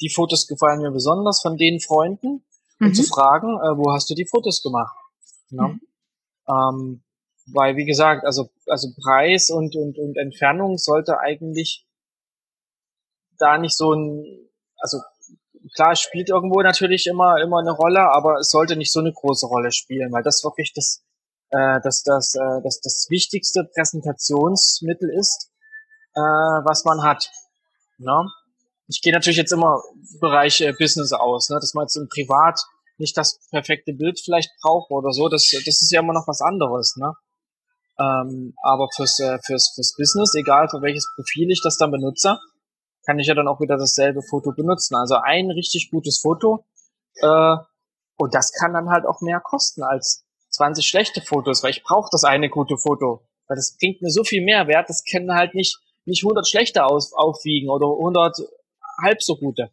die 0.00 0.10
Fotos 0.10 0.46
gefallen 0.46 0.80
mir 0.82 0.90
besonders 0.90 1.42
von 1.42 1.56
den 1.56 1.80
Freunden 1.80 2.44
mhm. 2.78 2.86
und 2.86 2.94
zu 2.94 3.02
fragen, 3.02 3.48
äh, 3.56 3.76
wo 3.76 3.92
hast 3.92 4.08
du 4.08 4.14
die 4.14 4.26
Fotos 4.26 4.62
gemacht? 4.62 4.96
Ja? 5.50 5.68
Mhm. 5.68 5.80
Ähm, 6.48 7.02
weil, 7.52 7.76
wie 7.76 7.84
gesagt, 7.84 8.24
also, 8.24 8.50
also 8.66 8.88
Preis 9.02 9.50
und, 9.50 9.74
und, 9.76 9.98
und 9.98 10.16
Entfernung 10.16 10.76
sollte 10.76 11.18
eigentlich 11.18 11.86
da 13.38 13.58
nicht 13.58 13.76
so 13.76 13.92
ein, 13.92 14.48
also 14.78 14.98
klar, 15.74 15.96
spielt 15.96 16.28
irgendwo 16.28 16.60
natürlich 16.60 17.06
immer, 17.06 17.40
immer 17.40 17.60
eine 17.60 17.72
Rolle, 17.72 18.00
aber 18.12 18.38
es 18.38 18.50
sollte 18.50 18.76
nicht 18.76 18.92
so 18.92 19.00
eine 19.00 19.12
große 19.12 19.46
Rolle 19.46 19.72
spielen, 19.72 20.12
weil 20.12 20.22
das 20.22 20.42
wirklich 20.44 20.72
das, 20.74 21.04
äh, 21.50 21.80
das, 21.82 22.02
das, 22.02 22.34
äh, 22.34 22.62
das, 22.62 22.80
das 22.80 23.06
wichtigste 23.10 23.64
Präsentationsmittel 23.74 25.10
ist, 25.10 25.50
äh, 26.14 26.20
was 26.20 26.84
man 26.84 27.02
hat. 27.02 27.30
Ne? 27.98 28.28
Ich 28.88 29.02
gehe 29.02 29.12
natürlich 29.12 29.36
jetzt 29.36 29.52
immer 29.52 29.82
im 29.94 30.20
Bereich 30.20 30.60
äh, 30.60 30.72
Business 30.72 31.12
aus, 31.12 31.48
ne? 31.50 31.56
dass 31.56 31.74
man 31.74 31.84
jetzt 31.84 31.96
im 31.96 32.08
Privat 32.08 32.60
nicht 32.98 33.16
das 33.16 33.38
perfekte 33.50 33.92
Bild 33.92 34.20
vielleicht 34.20 34.50
braucht 34.60 34.90
oder 34.90 35.12
so. 35.12 35.28
Das, 35.28 35.50
das 35.50 35.82
ist 35.82 35.92
ja 35.92 36.00
immer 36.00 36.12
noch 36.12 36.28
was 36.28 36.40
anderes. 36.40 36.96
Ne? 36.96 37.14
Ähm, 37.98 38.54
aber 38.62 38.88
fürs, 38.94 39.18
äh, 39.20 39.38
fürs, 39.44 39.72
fürs 39.74 39.94
Business, 39.96 40.34
egal 40.34 40.68
für 40.68 40.82
welches 40.82 41.10
Profil 41.14 41.50
ich 41.50 41.60
das 41.62 41.76
dann 41.76 41.90
benutze, 41.90 42.38
kann 43.06 43.18
ich 43.18 43.26
ja 43.26 43.34
dann 43.34 43.48
auch 43.48 43.60
wieder 43.60 43.76
dasselbe 43.76 44.22
Foto 44.22 44.52
benutzen. 44.52 44.94
Also 44.96 45.16
ein 45.16 45.50
richtig 45.50 45.90
gutes 45.90 46.20
Foto 46.20 46.64
äh, 47.16 47.56
und 48.16 48.34
das 48.34 48.52
kann 48.52 48.72
dann 48.72 48.90
halt 48.90 49.06
auch 49.06 49.20
mehr 49.20 49.40
kosten 49.40 49.82
als 49.82 50.24
20 50.50 50.86
schlechte 50.86 51.20
Fotos, 51.22 51.62
weil 51.62 51.70
ich 51.70 51.84
brauche 51.84 52.08
das 52.10 52.24
eine 52.24 52.48
gute 52.48 52.76
Foto. 52.76 53.22
Weil 53.46 53.56
das 53.56 53.76
bringt 53.78 54.02
mir 54.02 54.10
so 54.10 54.24
viel 54.24 54.44
Mehrwert, 54.44 54.88
das 54.88 55.04
können 55.04 55.32
halt 55.32 55.54
nicht, 55.54 55.78
nicht 56.04 56.24
100 56.24 56.46
schlechte 56.46 56.84
auf, 56.84 57.04
aufwiegen 57.14 57.70
oder 57.70 57.86
100 57.86 58.36
halb 59.02 59.22
so 59.22 59.36
gute. 59.36 59.70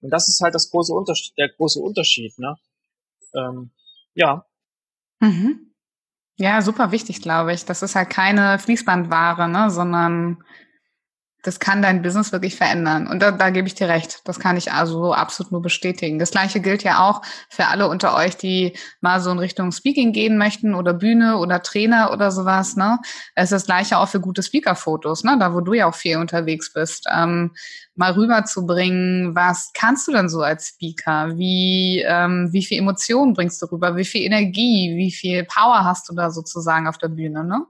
Und 0.00 0.10
das 0.10 0.28
ist 0.28 0.40
halt 0.40 0.54
das 0.54 0.70
große 0.70 0.92
Unterschied, 0.92 1.36
der 1.38 1.48
große 1.48 1.80
Unterschied, 1.80 2.38
ne? 2.38 2.56
Ähm, 3.34 3.70
ja. 4.14 4.46
Mhm. 5.20 5.72
Ja, 6.38 6.62
super 6.62 6.92
wichtig, 6.92 7.22
glaube 7.22 7.52
ich. 7.54 7.64
Das 7.64 7.82
ist 7.82 7.94
halt 7.96 8.10
keine 8.10 8.58
Fließbandware, 8.58 9.48
ne, 9.48 9.70
sondern 9.70 10.44
das 11.46 11.60
kann 11.60 11.80
dein 11.80 12.02
Business 12.02 12.32
wirklich 12.32 12.56
verändern. 12.56 13.06
Und 13.06 13.22
da, 13.22 13.30
da 13.30 13.50
gebe 13.50 13.68
ich 13.68 13.74
dir 13.74 13.88
recht. 13.88 14.20
Das 14.24 14.40
kann 14.40 14.56
ich 14.56 14.72
also 14.72 15.12
absolut 15.12 15.52
nur 15.52 15.62
bestätigen. 15.62 16.18
Das 16.18 16.32
gleiche 16.32 16.60
gilt 16.60 16.82
ja 16.82 17.08
auch 17.08 17.22
für 17.48 17.68
alle 17.68 17.88
unter 17.88 18.16
euch, 18.16 18.36
die 18.36 18.76
mal 19.00 19.20
so 19.20 19.30
in 19.30 19.38
Richtung 19.38 19.70
Speaking 19.70 20.12
gehen 20.12 20.38
möchten 20.38 20.74
oder 20.74 20.92
Bühne 20.92 21.38
oder 21.38 21.62
Trainer 21.62 22.10
oder 22.12 22.32
sowas. 22.32 22.74
Ne? 22.76 22.98
Es 23.36 23.44
ist 23.44 23.52
das 23.52 23.66
gleiche 23.66 23.98
auch 23.98 24.08
für 24.08 24.20
gute 24.20 24.42
Speaker-Fotos, 24.42 25.22
ne? 25.22 25.36
da 25.38 25.54
wo 25.54 25.60
du 25.60 25.74
ja 25.74 25.86
auch 25.86 25.94
viel 25.94 26.16
unterwegs 26.16 26.72
bist. 26.72 27.06
Ähm, 27.14 27.52
mal 27.94 28.12
rüberzubringen, 28.12 29.34
was 29.34 29.70
kannst 29.72 30.08
du 30.08 30.12
denn 30.12 30.28
so 30.28 30.42
als 30.42 30.68
Speaker? 30.68 31.38
Wie, 31.38 32.04
ähm, 32.06 32.48
wie 32.52 32.64
viel 32.64 32.78
Emotionen 32.78 33.34
bringst 33.34 33.62
du 33.62 33.66
rüber? 33.66 33.96
Wie 33.96 34.04
viel 34.04 34.22
Energie? 34.22 34.94
Wie 34.96 35.12
viel 35.12 35.44
Power 35.44 35.84
hast 35.84 36.08
du 36.08 36.14
da 36.14 36.30
sozusagen 36.30 36.88
auf 36.88 36.98
der 36.98 37.08
Bühne? 37.08 37.44
Ne? 37.44 37.64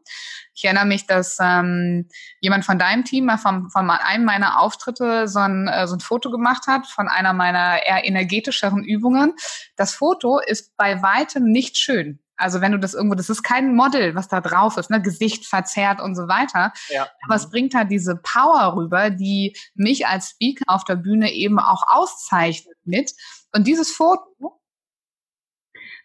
Ich 0.57 0.65
erinnere 0.65 0.87
mich, 0.87 1.07
dass 1.07 1.37
ähm, 1.39 2.09
jemand 2.41 2.65
von 2.65 2.79
deinem 2.79 3.05
Team 3.05 3.27
mal 3.27 3.37
von, 3.37 3.69
von 3.71 3.91
einem 3.91 4.25
meiner 4.25 4.59
Auftritte 4.59 5.29
so 5.29 5.39
ein, 5.39 5.69
äh, 5.69 5.87
so 5.87 5.97
ein 5.97 6.01
Foto 6.01 6.31
gemacht 6.31 6.67
hat 6.67 6.87
von 6.87 7.09
einer 7.09 7.35
meiner 7.35 7.85
eher 7.87 8.07
energetischeren 8.07 8.83
Übungen. 8.83 9.35
Das 9.77 9.95
Foto 9.95 10.39
ist 10.39 10.75
bei 10.79 11.03
weitem 11.03 11.45
nicht 11.45 11.77
schön. 11.77 12.21
Also 12.39 12.61
wenn 12.61 12.73
du 12.73 12.79
das 12.79 12.95
irgendwo, 12.95 13.15
das 13.15 13.31
ist 13.31 13.43
kein 13.43 13.75
Model, 13.75 14.15
was 14.15 14.29
da 14.29 14.41
drauf 14.41 14.77
ist, 14.79 14.91
ne, 14.91 15.01
Gesicht 15.01 15.47
verzerrt 15.47 16.01
und 16.01 16.15
so 16.15 16.29
weiter. 16.29 16.73
Ja. 16.89 17.07
Aber 17.25 17.35
es 17.35 17.51
bringt 17.51 17.75
halt 17.75 17.91
diese 17.91 18.17
Power 18.17 18.77
rüber, 18.77 19.11
die 19.11 19.57
mich 19.75 20.07
als 20.07 20.31
Speaker 20.31 20.65
auf 20.69 20.85
der 20.85 20.97
Bühne 20.97 21.33
eben 21.33 21.59
auch 21.59 21.83
auszeichnet 21.87 22.77
mit. 22.85 23.13
Und 23.55 23.67
dieses 23.67 23.91
Foto, 23.93 24.61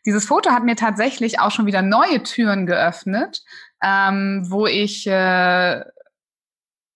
dieses 0.05 0.25
Foto 0.25 0.51
hat 0.51 0.63
mir 0.63 0.75
tatsächlich 0.75 1.39
auch 1.39 1.51
schon 1.51 1.65
wieder 1.65 1.81
neue 1.81 2.23
Türen 2.23 2.65
geöffnet, 2.65 3.43
ähm, 3.83 4.45
wo 4.49 4.65
ich 4.65 5.07
äh, 5.07 5.81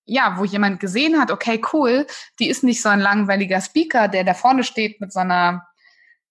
ja, 0.07 0.37
wo 0.37 0.45
jemand 0.45 0.79
gesehen 0.79 1.19
hat, 1.19 1.31
okay, 1.31 1.61
cool, 1.73 2.05
die 2.39 2.47
ist 2.49 2.63
nicht 2.63 2.81
so 2.81 2.89
ein 2.89 2.99
langweiliger 2.99 3.59
Speaker, 3.59 4.07
der 4.07 4.23
da 4.23 4.33
vorne 4.33 4.63
steht 4.63 5.01
mit 5.01 5.11
so 5.11 5.19
einer 5.19 5.65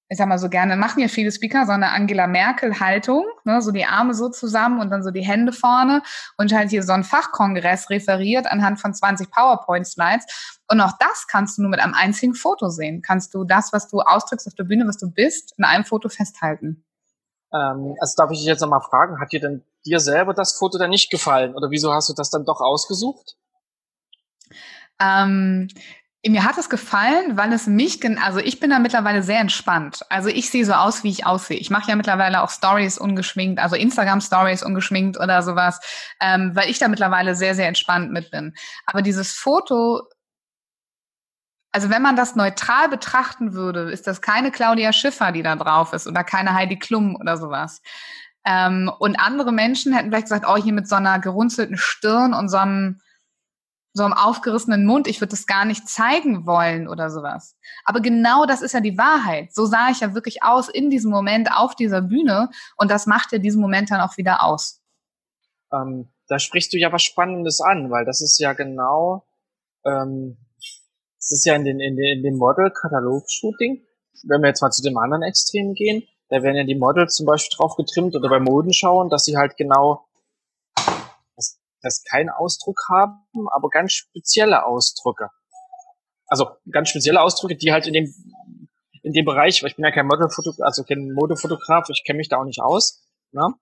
ich 0.09 0.19
sag 0.19 0.29
mal 0.29 0.39
so 0.39 0.49
gerne, 0.49 0.77
machen 0.77 1.01
ja 1.01 1.09
viele 1.09 1.33
Speaker 1.33 1.65
so 1.65 1.73
eine 1.73 1.91
Angela 1.91 2.27
Merkel-Haltung, 2.27 3.25
ne, 3.45 3.63
so 3.63 3.73
die 3.73 3.87
Arme 3.87 4.15
so 4.15 4.29
zusammen 4.29 4.81
und 4.81 4.91
dann 4.91 5.03
so 5.03 5.11
die 5.11 5.25
Hände 5.25 5.53
vorne 5.53 6.03
und 6.37 6.53
halt 6.53 6.71
hier 6.71 6.83
so 6.83 6.93
ein 6.93 7.05
Fachkongress 7.05 7.91
referiert 7.91 8.47
anhand 8.47 8.81
von 8.81 8.93
20 8.93 9.31
PowerPoint-Slides. 9.31 10.59
Und 10.71 10.81
auch 10.81 10.93
das 10.99 11.27
kannst 11.27 11.57
du 11.57 11.63
nur 11.63 11.71
mit 11.71 11.81
einem 11.81 11.95
einzigen 11.95 12.35
Foto 12.35 12.69
sehen. 12.69 13.03
Kannst 13.03 13.35
du 13.35 13.45
das, 13.45 13.73
was 13.73 13.89
du 13.89 14.01
ausdrückst 14.01 14.47
auf 14.47 14.55
der 14.55 14.65
Bühne, 14.65 14.87
was 14.87 14.99
du 14.99 15.11
bist, 15.11 15.55
in 15.57 15.65
einem 15.65 15.85
Foto 15.85 16.09
festhalten. 16.09 16.85
Ähm, 17.53 17.95
also 18.01 18.15
darf 18.17 18.31
ich 18.31 18.39
dich 18.39 18.47
jetzt 18.47 18.61
nochmal 18.61 18.83
fragen, 18.83 19.21
hat 19.21 19.33
dir 19.33 19.41
denn 19.41 19.65
dir 19.87 20.01
selber 20.01 20.35
das 20.35 20.53
Foto 20.53 20.79
dann 20.79 20.91
nicht 20.91 21.11
gefallen? 21.11 21.55
Oder 21.55 21.71
wieso 21.71 21.93
hast 21.93 22.09
du 22.09 22.15
das 22.15 22.31
dann 22.31 22.45
doch 22.45 22.61
ausgesucht? 22.61 23.37
Ähm, 25.01 25.69
mir 26.31 26.45
hat 26.45 26.57
es 26.57 26.71
gefallen, 26.71 27.37
weil 27.37 27.53
es 27.53 27.67
mich, 27.67 28.01
also 28.23 28.39
ich 28.39 28.59
bin 28.59 28.71
da 28.71 28.79
mittlerweile 28.79 29.23
sehr 29.23 29.41
entspannt. 29.41 30.01
Also 30.09 30.31
ich 30.31 30.51
sehe 30.51 30.65
so 30.65 30.73
aus, 30.73 31.05
wie 31.05 31.11
ich 31.11 31.27
aussehe. 31.27 31.59
Ich 31.59 31.71
mache 31.71 31.91
ja 31.91 31.97
mittlerweile 31.97 32.43
auch 32.43 32.51
Stories 32.51 32.97
ungeschminkt, 32.97 33.61
also 33.61 33.77
Instagram 33.77 34.23
Stories 34.23 34.63
ungeschminkt 34.63 35.19
oder 35.21 35.43
sowas, 35.43 35.81
ähm, 36.21 36.53
weil 36.55 36.71
ich 36.71 36.79
da 36.79 36.89
mittlerweile 36.89 37.35
sehr, 37.35 37.55
sehr 37.55 37.69
entspannt 37.69 38.11
mit 38.11 38.31
bin. 38.31 38.55
Aber 38.87 39.03
dieses 39.03 39.33
Foto, 39.33 40.03
also 41.73 41.91
wenn 41.91 42.03
man 42.03 42.17
das 42.17 42.37
neutral 42.37 42.89
betrachten 42.89 43.53
würde, 43.53 43.91
ist 43.91 44.07
das 44.07 44.23
keine 44.23 44.51
Claudia 44.51 44.95
Schiffer, 44.95 45.31
die 45.31 45.43
da 45.43 45.57
drauf 45.57 45.93
ist 45.93 46.07
oder 46.07 46.25
keine 46.25 46.55
Heidi 46.55 46.79
Klum 46.79 47.17
oder 47.17 47.37
sowas. 47.37 47.83
Ähm, 48.47 48.91
und 48.99 49.17
andere 49.17 49.53
Menschen 49.53 49.93
hätten 49.93 50.09
vielleicht 50.09 50.27
gesagt, 50.27 50.47
oh, 50.49 50.57
hier 50.57 50.73
mit 50.73 50.89
so 50.89 50.97
einer 50.97 51.19
gerunzelten 51.19 51.77
Stirn 51.77 52.33
und 52.33 52.49
so 52.49 52.57
einem 52.57 53.01
so 53.95 54.03
einem 54.03 54.13
aufgerissenen 54.13 54.85
Mund, 54.85 55.07
ich 55.07 55.21
würde 55.21 55.31
das 55.31 55.47
gar 55.47 55.65
nicht 55.65 55.89
zeigen 55.89 56.47
wollen 56.47 56.89
oder 56.89 57.11
sowas. 57.11 57.57
Aber 57.85 58.01
genau 58.01 58.45
das 58.45 58.61
ist 58.61 58.73
ja 58.73 58.81
die 58.81 58.99
Wahrheit. 58.99 59.55
So 59.55 59.67
sah 59.67 59.89
ich 59.91 60.01
ja 60.01 60.15
wirklich 60.15 60.43
aus 60.43 60.69
in 60.69 60.91
diesem 60.91 61.13
Moment 61.13 61.51
auf 61.53 61.77
dieser 61.77 62.03
Bühne 62.03 62.51
und 62.77 62.91
das 62.91 63.07
macht 63.07 63.31
ja 63.31 63.39
diesen 63.39 63.61
Moment 63.61 63.93
dann 63.93 64.01
auch 64.01 64.17
wieder 64.17 64.43
aus. 64.43 64.83
Ähm, 65.73 66.13
da 66.27 66.41
sprichst 66.41 66.73
du 66.73 66.77
ja 66.77 66.93
was 66.93 67.05
Spannendes 67.05 67.61
an, 67.61 67.89
weil 67.91 68.05
das 68.05 68.21
ist 68.21 68.39
ja 68.41 68.53
genau, 68.53 69.25
ähm, 69.87 70.39
das 71.19 71.31
ist 71.31 71.47
ja 71.47 71.55
in, 71.55 71.65
den, 71.65 71.79
in, 71.79 71.97
den, 71.97 72.19
in 72.19 72.23
dem 72.25 72.37
Model-Katalog-Shooting, 72.37 73.87
wenn 74.25 74.41
wir 74.43 74.49
jetzt 74.49 74.61
mal 74.61 74.73
zu 74.73 74.83
dem 74.83 74.99
anderen 74.99 75.23
Extrem 75.23 75.73
gehen, 75.75 76.03
da 76.31 76.43
werden 76.43 76.57
ja 76.57 76.65
die 76.65 76.75
Models 76.75 77.15
zum 77.15 77.27
Beispiel 77.27 77.57
drauf 77.57 77.77
getrimmt 77.77 78.17
oder 78.17 78.29
bei 78.29 78.41
Modenschauen, 78.41 79.09
dass 79.09 79.25
sie 79.25 79.37
halt 79.37 79.57
genau 79.57 80.05
das 81.85 82.03
keinen 82.03 82.31
Ausdruck 82.31 82.81
haben, 82.91 83.49
aber 83.55 83.69
ganz 83.69 83.93
spezielle 83.93 84.65
Ausdrücke. 84.67 85.29
Also 86.27 86.49
ganz 86.71 86.89
spezielle 86.89 87.21
Ausdrücke, 87.21 87.57
die 87.57 87.73
halt 87.73 87.87
in 87.87 87.93
dem 87.93 88.15
in 89.05 89.13
dem 89.13 89.27
Bereich, 89.27 89.63
weil 89.63 89.71
ich 89.71 89.77
bin 89.77 89.85
ja 89.85 89.91
kein 89.91 90.07
Modelfotograf, 90.07 90.65
also 90.65 90.83
kein 90.83 91.13
Modefotograf, 91.13 91.91
ich 91.91 92.03
kenne 92.07 92.17
mich 92.17 92.31
da 92.31 92.39
auch 92.39 92.45
nicht 92.45 92.63
aus. 92.63 93.07
Ne? 93.33 93.53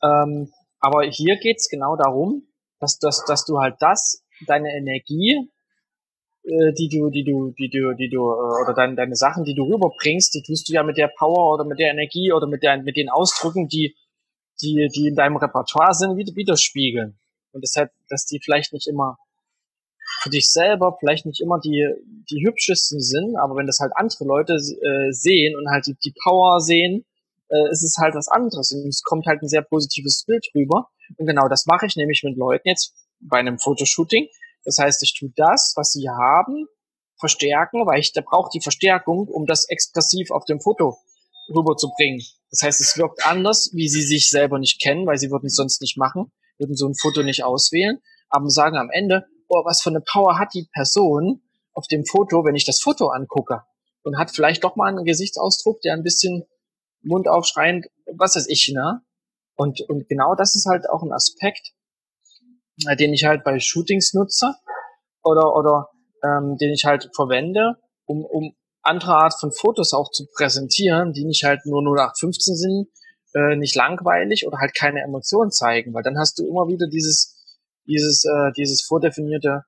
Ähm, 0.00 0.52
aber 0.78 1.02
hier 1.02 1.36
geht's 1.36 1.68
genau 1.68 1.96
darum, 1.96 2.46
dass, 2.78 2.98
dass, 2.98 3.24
dass 3.24 3.44
du 3.44 3.58
halt 3.58 3.76
das, 3.80 4.24
deine 4.46 4.70
Energie, 4.70 5.50
äh, 6.44 6.72
die 6.74 6.88
du, 6.88 7.10
die 7.10 7.24
du, 7.24 7.52
die 7.58 7.68
du, 7.68 7.94
die 7.94 8.10
du, 8.10 8.30
äh, 8.30 8.62
oder 8.62 8.74
deine, 8.74 8.94
deine 8.94 9.16
Sachen, 9.16 9.42
die 9.42 9.54
du 9.54 9.64
rüberbringst, 9.64 10.34
die 10.34 10.42
tust 10.42 10.68
du 10.68 10.72
ja 10.72 10.84
mit 10.84 10.96
der 10.96 11.10
Power 11.18 11.52
oder 11.54 11.64
mit 11.64 11.80
der 11.80 11.90
Energie 11.90 12.32
oder 12.32 12.46
mit 12.46 12.62
der, 12.62 12.80
mit 12.80 12.96
den 12.96 13.10
Ausdrücken, 13.10 13.66
die, 13.66 13.96
die, 14.60 14.88
die 14.94 15.08
in 15.08 15.16
deinem 15.16 15.36
Repertoire 15.36 15.94
sind, 15.94 16.16
widerspiegeln. 16.16 17.18
Und 17.52 17.62
deshalb, 17.62 17.90
dass 18.08 18.26
die 18.26 18.40
vielleicht 18.42 18.72
nicht 18.72 18.88
immer 18.88 19.18
für 20.22 20.30
dich 20.30 20.50
selber 20.50 20.96
vielleicht 20.98 21.26
nicht 21.26 21.40
immer 21.40 21.58
die, 21.58 21.86
die 22.30 22.44
hübschesten 22.46 23.00
sind, 23.00 23.36
aber 23.36 23.56
wenn 23.56 23.66
das 23.66 23.80
halt 23.80 23.92
andere 23.94 24.24
Leute 24.24 24.54
äh, 24.54 25.12
sehen 25.12 25.56
und 25.56 25.68
halt 25.70 25.86
die, 25.86 25.96
die 26.04 26.14
Power 26.22 26.60
sehen, 26.60 27.04
äh, 27.48 27.70
ist 27.70 27.82
es 27.82 27.96
halt 27.98 28.14
was 28.14 28.28
anderes 28.28 28.72
und 28.72 28.86
es 28.86 29.02
kommt 29.02 29.26
halt 29.26 29.42
ein 29.42 29.48
sehr 29.48 29.62
positives 29.62 30.24
Bild 30.24 30.46
rüber. 30.54 30.88
Und 31.18 31.26
genau 31.26 31.48
das 31.48 31.66
mache 31.66 31.86
ich 31.86 31.96
nämlich 31.96 32.22
mit 32.24 32.36
Leuten 32.36 32.68
jetzt 32.68 32.94
bei 33.20 33.38
einem 33.38 33.58
Fotoshooting. 33.58 34.28
Das 34.64 34.78
heißt, 34.78 35.02
ich 35.02 35.14
tue 35.18 35.32
das, 35.36 35.74
was 35.76 35.92
sie 35.92 36.08
haben, 36.08 36.66
verstärken, 37.18 37.86
weil 37.86 38.00
ich 38.00 38.12
da 38.12 38.20
brauche 38.20 38.50
die 38.52 38.60
Verstärkung, 38.60 39.28
um 39.28 39.46
das 39.46 39.68
expressiv 39.68 40.30
auf 40.30 40.44
dem 40.44 40.60
Foto 40.60 40.98
rüberzubringen. 41.54 42.22
Das 42.50 42.62
heißt, 42.62 42.80
es 42.80 42.96
wirkt 42.96 43.26
anders, 43.26 43.70
wie 43.74 43.88
sie 43.88 44.02
sich 44.02 44.30
selber 44.30 44.58
nicht 44.58 44.80
kennen, 44.80 45.06
weil 45.06 45.18
sie 45.18 45.30
würden 45.30 45.46
es 45.46 45.56
sonst 45.56 45.80
nicht 45.80 45.96
machen 45.96 46.32
würden 46.62 46.76
so 46.76 46.86
ein 46.86 46.94
Foto 46.94 47.22
nicht 47.22 47.44
auswählen, 47.44 48.00
aber 48.28 48.48
sagen 48.48 48.76
am 48.76 48.90
Ende, 48.90 49.26
oh, 49.48 49.64
was 49.64 49.82
für 49.82 49.90
eine 49.90 50.00
Power 50.00 50.38
hat 50.38 50.54
die 50.54 50.68
Person 50.72 51.42
auf 51.74 51.86
dem 51.88 52.04
Foto, 52.06 52.44
wenn 52.44 52.54
ich 52.54 52.64
das 52.64 52.80
Foto 52.80 53.08
angucke 53.08 53.62
und 54.04 54.18
hat 54.18 54.30
vielleicht 54.30 54.64
doch 54.64 54.76
mal 54.76 54.88
einen 54.88 55.04
Gesichtsausdruck, 55.04 55.80
der 55.82 55.94
ein 55.94 56.02
bisschen 56.02 56.44
Mund 57.02 57.28
aufschreiend, 57.28 57.86
was 58.16 58.36
weiß 58.36 58.46
ich, 58.48 58.72
ne? 58.74 59.02
Und, 59.56 59.80
und 59.88 60.08
genau 60.08 60.34
das 60.34 60.54
ist 60.54 60.66
halt 60.66 60.88
auch 60.88 61.02
ein 61.02 61.12
Aspekt, 61.12 61.72
äh, 62.86 62.96
den 62.96 63.12
ich 63.12 63.24
halt 63.24 63.44
bei 63.44 63.58
Shootings 63.58 64.14
nutze 64.14 64.54
oder, 65.22 65.54
oder 65.56 65.90
ähm, 66.22 66.56
den 66.56 66.72
ich 66.72 66.84
halt 66.84 67.10
verwende, 67.14 67.76
um, 68.06 68.24
um 68.24 68.54
andere 68.82 69.14
Art 69.14 69.34
von 69.38 69.52
Fotos 69.52 69.92
auch 69.92 70.10
zu 70.10 70.26
präsentieren, 70.36 71.12
die 71.12 71.24
nicht 71.24 71.44
halt 71.44 71.66
nur 71.66 71.82
0815 71.82 72.56
sind, 72.56 72.88
äh, 73.34 73.56
nicht 73.56 73.74
langweilig 73.74 74.46
oder 74.46 74.58
halt 74.58 74.74
keine 74.74 75.02
Emotionen 75.02 75.50
zeigen, 75.50 75.94
weil 75.94 76.02
dann 76.02 76.18
hast 76.18 76.38
du 76.38 76.46
immer 76.46 76.68
wieder 76.68 76.86
dieses, 76.88 77.58
dieses, 77.86 78.24
äh, 78.24 78.52
dieses 78.56 78.82
vordefinierte 78.82 79.64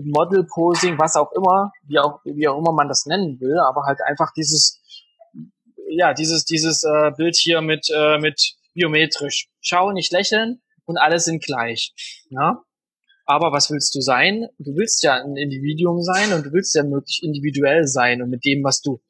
Model-Posing, 0.00 0.98
was 0.98 1.16
auch 1.16 1.32
immer, 1.32 1.72
wie 1.86 1.98
auch, 1.98 2.20
wie 2.24 2.48
auch 2.48 2.58
immer 2.58 2.72
man 2.72 2.88
das 2.88 3.06
nennen 3.06 3.40
will, 3.40 3.58
aber 3.58 3.82
halt 3.84 4.00
einfach 4.02 4.32
dieses, 4.32 4.80
ja, 5.88 6.14
dieses, 6.14 6.44
dieses 6.44 6.82
äh, 6.82 7.10
Bild 7.16 7.36
hier 7.36 7.60
mit, 7.60 7.88
äh, 7.94 8.18
mit 8.18 8.56
biometrisch. 8.74 9.48
Schau, 9.60 9.92
nicht 9.92 10.12
lächeln 10.12 10.62
und 10.86 10.96
alle 10.96 11.20
sind 11.20 11.42
gleich. 11.44 11.92
Ja? 12.30 12.62
Aber 13.26 13.52
was 13.52 13.70
willst 13.70 13.94
du 13.94 14.00
sein? 14.00 14.48
Du 14.58 14.74
willst 14.74 15.02
ja 15.02 15.14
ein 15.22 15.36
Individuum 15.36 16.02
sein 16.02 16.32
und 16.32 16.46
du 16.46 16.52
willst 16.52 16.74
ja 16.74 16.82
möglich 16.82 17.20
individuell 17.22 17.86
sein 17.86 18.22
und 18.22 18.30
mit 18.30 18.44
dem, 18.44 18.64
was 18.64 18.80
du, 18.80 19.00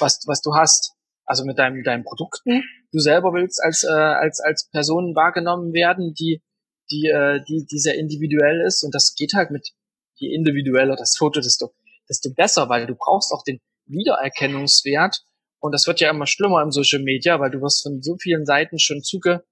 was, 0.00 0.20
was 0.26 0.40
du 0.40 0.54
hast. 0.54 0.94
Also 1.24 1.44
mit 1.44 1.58
deinem, 1.58 1.82
deinen 1.82 2.04
Produkten. 2.04 2.62
Du 2.92 2.98
selber 2.98 3.32
willst 3.32 3.62
als, 3.62 3.84
äh, 3.84 3.88
als, 3.88 4.40
als 4.40 4.68
Person 4.70 5.14
wahrgenommen 5.16 5.72
werden, 5.72 6.12
die, 6.14 6.42
die, 6.90 7.08
äh, 7.08 7.40
die, 7.48 7.66
die 7.70 7.78
sehr 7.78 7.96
individuell 7.96 8.62
ist. 8.66 8.84
Und 8.84 8.94
das 8.94 9.14
geht 9.14 9.32
halt 9.34 9.50
mit, 9.50 9.70
je 10.16 10.34
individueller 10.34 10.94
das 10.96 11.16
Foto, 11.16 11.40
desto, 11.40 11.72
desto 12.08 12.32
besser, 12.34 12.68
weil 12.68 12.86
du 12.86 12.94
brauchst 12.94 13.32
auch 13.32 13.42
den 13.44 13.60
Wiedererkennungswert. 13.86 15.22
Und 15.58 15.72
das 15.72 15.86
wird 15.86 16.00
ja 16.00 16.10
immer 16.10 16.26
schlimmer 16.26 16.62
im 16.62 16.70
Social 16.70 17.02
Media, 17.02 17.40
weil 17.40 17.50
du 17.50 17.62
wirst 17.62 17.82
von 17.82 18.02
so 18.02 18.16
vielen 18.20 18.44
Seiten 18.44 18.78
schon 18.78 19.02
zuge, 19.02 19.44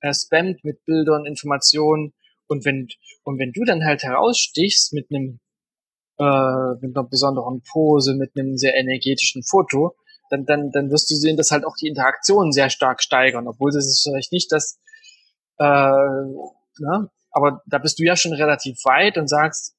äh, 0.00 0.14
spammt 0.14 0.64
mit 0.64 0.84
Bildern, 0.84 1.26
Informationen. 1.26 2.14
Und 2.46 2.64
wenn, 2.64 2.88
und 3.24 3.38
wenn 3.38 3.52
du 3.52 3.64
dann 3.64 3.84
halt 3.84 4.02
herausstichst 4.02 4.92
mit 4.94 5.08
einem, 5.10 5.40
äh, 6.18 6.74
mit 6.80 6.96
einer 6.96 7.06
besonderen 7.06 7.62
Pose, 7.70 8.14
mit 8.14 8.32
einem 8.36 8.56
sehr 8.56 8.74
energetischen 8.76 9.42
Foto, 9.42 9.96
dann, 10.32 10.46
dann, 10.46 10.70
dann 10.70 10.90
wirst 10.90 11.10
du 11.10 11.14
sehen, 11.14 11.36
dass 11.36 11.50
halt 11.50 11.66
auch 11.66 11.76
die 11.78 11.88
Interaktionen 11.88 12.52
sehr 12.52 12.70
stark 12.70 13.02
steigern, 13.02 13.46
obwohl 13.46 13.70
das 13.70 13.86
ist 13.86 14.02
vielleicht 14.02 14.32
nicht 14.32 14.50
das, 14.50 14.78
äh, 15.58 15.64
ne? 15.64 17.10
aber 17.30 17.60
da 17.66 17.78
bist 17.78 17.98
du 17.98 18.04
ja 18.04 18.16
schon 18.16 18.32
relativ 18.32 18.78
weit 18.84 19.18
und 19.18 19.28
sagst, 19.28 19.74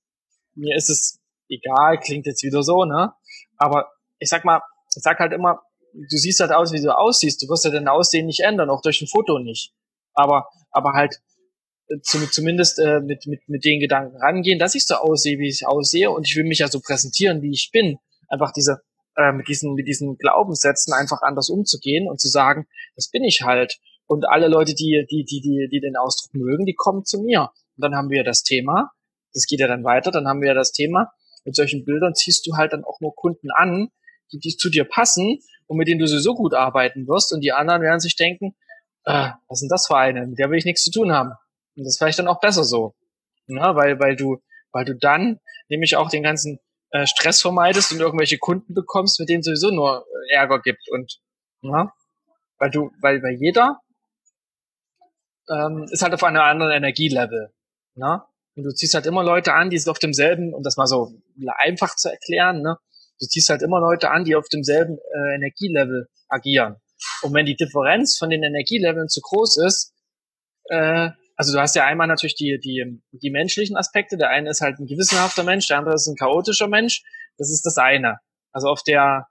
mir 0.54 0.76
ist 0.78 0.92
es 0.92 1.20
egal, 1.50 2.00
klingt 2.00 2.28
jetzt 2.28 2.44
wieder 2.44 2.62
so, 2.62 2.86
ne? 2.86 3.13
Aber 3.58 3.89
ich 4.20 4.30
sag 4.30 4.46
mal, 4.46 4.62
ich 4.96 5.02
sag 5.02 5.18
halt 5.18 5.34
immer, 5.34 5.62
du 5.94 6.18
siehst 6.18 6.39
halt 6.39 6.52
aus, 6.52 6.72
wie 6.72 6.82
du 6.82 6.96
aussiehst. 6.96 7.42
Du 7.42 7.48
wirst 7.48 7.66
ja 7.66 7.72
dein 7.72 7.88
Aussehen 7.88 8.28
nicht 8.28 8.42
ändern, 8.42 8.70
auch 8.70 8.82
durch 8.82 9.02
ein 9.02 9.08
Foto 9.08 9.39
nicht. 9.39 9.74
Aber, 10.13 10.48
aber 10.70 10.94
halt 10.94 11.16
äh, 11.88 12.00
zumindest 12.02 12.78
äh, 12.78 13.00
mit, 13.00 13.26
mit, 13.26 13.42
mit 13.48 13.66
den 13.66 13.80
Gedanken 13.80 14.18
rangehen, 14.18 14.60
dass 14.60 14.76
ich 14.76 14.86
so 14.86 14.96
aussehe, 14.96 15.39
wie 15.39 15.50
ich 15.50 15.66
aussehe 15.66 16.12
und 16.12 16.28
ich 16.28 16.36
will 16.36 16.44
mich 16.44 16.60
ja 16.60 16.68
so 16.68 16.80
präsentieren, 16.80 17.42
wie 17.42 17.52
ich 17.52 17.72
bin. 17.72 17.98
Einfach 18.28 18.52
diese, 18.52 18.82
äh, 19.15 19.32
mit 19.32 19.47
diesen, 19.47 19.73
mit 19.73 19.88
diesen 19.88 20.17
Glaubenssätzen 20.17 20.93
einfach 20.93 21.21
anders 21.21 21.49
umzugehen 21.49 22.10
und 22.10 22.19
zu 22.19 22.28
sagen, 22.28 22.67
das 22.95 23.10
bin 23.10 23.23
ich 23.23 23.41
halt. 23.43 23.80
Und 24.06 24.28
alle 24.28 24.47
Leute, 24.47 24.73
die, 24.73 25.06
die, 25.10 25.23
die, 25.23 25.41
die, 25.41 25.67
die 25.71 25.80
den 25.80 25.95
Ausdruck 25.95 26.34
mögen, 26.34 26.65
die 26.65 26.76
kommen 26.76 27.06
zu 27.06 27.21
mir. 27.21 27.52
Und 27.76 27.84
dann 27.84 27.95
haben 27.95 28.10
wir 28.10 28.23
das 28.23 28.43
Thema, 28.43 28.91
das 29.34 29.45
geht 29.45 29.60
ja 29.60 29.67
dann 29.67 29.84
weiter, 29.84 30.12
dann 30.12 30.28
haben 30.28 30.41
wir 30.41 30.49
ja 30.49 30.54
das 30.54 30.71
Thema, 30.71 31.12
mit 31.45 31.56
solchen 31.56 31.84
Bildern 31.86 32.13
ziehst 32.15 32.45
du 32.47 32.56
halt 32.56 32.73
dann 32.73 32.84
auch 32.84 32.99
nur 33.02 33.15
Kunden 33.15 33.49
an, 33.52 33.89
die, 34.32 34.39
die 34.39 34.56
zu 34.56 34.69
dir 34.69 34.86
passen 34.86 35.39
und 35.67 35.78
mit 35.78 35.88
denen 35.88 35.99
du 35.99 36.08
sowieso 36.08 36.36
gut 36.36 36.54
arbeiten 36.54 37.08
wirst. 37.08 37.34
Und 37.34 37.41
die 37.41 37.52
anderen 37.52 37.82
werden 37.82 37.99
sich 37.99 38.15
denken, 38.15 38.56
äh, 39.06 39.30
was 39.47 39.60
sind 39.60 39.71
das 39.71 39.88
für 39.88 39.97
eine? 39.97 40.26
Mit 40.28 40.39
der 40.39 40.49
will 40.49 40.58
ich 40.58 40.65
nichts 40.65 40.84
zu 40.84 40.91
tun 40.91 41.12
haben. 41.12 41.32
Und 41.76 41.84
das 41.84 41.93
ist 41.93 41.97
vielleicht 41.97 42.19
dann 42.19 42.28
auch 42.28 42.39
besser 42.39 42.63
so. 42.63 42.95
Ja, 43.47 43.76
weil, 43.76 43.99
weil 43.99 44.15
du, 44.15 44.38
weil 44.71 44.86
du 44.86 44.95
dann 44.95 45.39
nämlich 45.69 45.95
auch 45.97 46.10
den 46.10 46.23
ganzen 46.23 46.60
äh, 46.93 47.08
Stress 47.08 47.41
vermeidest 47.41 47.91
und 47.91 47.99
irgendwelche 47.99 48.38
Kunden 48.38 48.73
bekommst, 48.73 49.19
mit 49.19 49.27
denen 49.27 49.43
sowieso 49.43 49.71
nur 49.71 50.06
äh, 50.29 50.36
Ärger 50.36 50.62
gibt. 50.62 50.88
Und 50.89 51.19
ja, 51.62 51.91
weil 52.60 52.69
du, 52.69 52.91
weil, 53.01 53.21
weil 53.21 53.36
jeder 53.39 53.82
ähm, 55.49 55.88
ist 55.91 56.03
halt 56.03 56.13
auf 56.13 56.23
einem 56.23 56.41
anderen 56.41 56.71
Energielevel. 56.71 57.51
Ne? 57.95 58.21
Und 58.56 58.63
du 58.63 58.69
ziehst 58.71 58.93
halt 58.93 59.08
immer 59.08 59.23
Leute 59.23 59.53
an, 59.53 59.71
die 59.71 59.77
sind 59.79 59.89
auf 59.89 59.99
demselben, 59.99 60.53
um 60.53 60.62
das 60.62 60.77
mal 60.77 60.86
so 60.86 61.12
einfach 61.58 61.95
zu 61.95 62.10
erklären, 62.10 62.62
ne? 62.62 62.77
du 63.19 63.25
ziehst 63.25 63.49
halt 63.49 63.63
immer 63.63 63.79
Leute 63.79 64.12
an, 64.12 64.23
die 64.23 64.36
auf 64.36 64.47
demselben 64.47 64.97
äh, 64.97 65.36
Energielevel 65.36 66.08
agieren. 66.29 66.77
Und 67.23 67.34
wenn 67.34 67.45
die 67.45 67.56
Differenz 67.56 68.17
von 68.17 68.29
den 68.29 68.43
Energieleveln 68.43 69.10
zu 69.10 69.19
groß 69.21 69.58
ist, 69.65 69.93
äh, 70.65 71.10
also 71.36 71.54
du 71.54 71.60
hast 71.60 71.76
ja 71.76 71.86
einmal 71.86 72.08
natürlich 72.08 72.36
die, 72.36 72.60
die, 72.60 73.02
die 73.12 73.32
menschlichen 73.32 73.76
Aspekte. 73.76 74.17
Der 74.17 74.30
eine 74.30 74.50
ist 74.50 74.62
halt 74.62 74.80
ein 74.80 74.86
gewissenhafter 74.86 75.43
Mensch, 75.43 75.67
der 75.67 75.80
andere 75.80 75.96
ist 75.96 76.08
ein 76.08 76.15
chaotischer 76.15 76.67
Mensch. 76.67 77.04
Das 77.38 77.50
ist 77.50 77.65
das 77.65 77.78
eine. 77.78 78.19
Also 78.52 78.67
auf 78.67 78.84
der, 78.84 79.28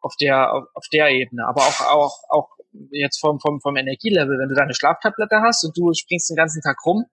auf 0.00 0.14
der, 0.20 0.52
auf, 0.52 0.64
auf 0.74 0.84
der 0.92 1.10
Ebene. 1.10 1.46
Aber 1.46 1.62
auch, 1.62 1.80
auch, 1.80 2.18
auch 2.28 2.48
jetzt 2.90 3.20
vom, 3.20 3.38
vom, 3.38 3.60
vom 3.60 3.76
Energielevel, 3.76 4.38
wenn 4.38 4.48
du 4.48 4.54
deine 4.54 4.74
Schlaftablette 4.74 5.40
hast 5.42 5.64
und 5.64 5.76
du 5.76 5.92
springst 5.94 6.30
den 6.30 6.36
ganzen 6.36 6.60
Tag 6.60 6.76
rum, 6.84 7.04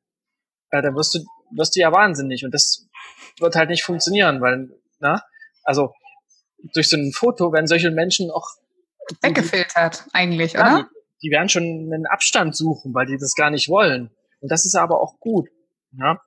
äh, 0.71 0.81
dann 0.81 0.95
wirst 0.95 1.13
du, 1.13 1.19
wirst 1.51 1.75
du 1.75 1.79
ja 1.79 1.91
wahnsinnig. 1.91 2.43
Und 2.43 2.53
das 2.53 2.87
wird 3.39 3.55
halt 3.55 3.69
nicht 3.69 3.83
funktionieren, 3.83 4.41
weil, 4.41 4.69
na, 4.99 5.21
also 5.63 5.93
durch 6.73 6.89
so 6.89 6.97
ein 6.97 7.11
Foto 7.11 7.53
werden 7.53 7.67
solche 7.67 7.91
Menschen 7.91 8.31
auch 8.31 8.47
weggefiltert 9.21 10.05
eigentlich, 10.13 10.53
ja, 10.53 10.61
oder? 10.61 10.89
Die, 11.21 11.27
die 11.27 11.31
werden 11.31 11.49
schon 11.49 11.63
einen 11.63 12.05
Abstand 12.07 12.55
suchen, 12.55 12.93
weil 12.93 13.05
die 13.05 13.17
das 13.17 13.35
gar 13.35 13.51
nicht 13.51 13.69
wollen. 13.69 14.11
Und 14.41 14.51
das 14.51 14.65
ist 14.65 14.75
aber 14.75 15.01
auch 15.01 15.19
gut. 15.19 15.49
Ja? 15.93 16.19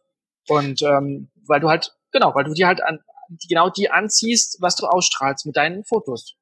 Und 0.48 0.82
ähm, 0.82 1.30
weil 1.46 1.60
du 1.60 1.68
halt, 1.68 1.92
genau, 2.12 2.34
weil 2.34 2.44
du 2.44 2.54
dir 2.54 2.66
halt 2.66 2.82
an, 2.82 3.00
genau 3.48 3.70
die 3.70 3.90
anziehst, 3.90 4.58
was 4.60 4.76
du 4.76 4.86
ausstrahlst 4.86 5.46
mit 5.46 5.56
deinen 5.56 5.84
Fotos. 5.84 6.36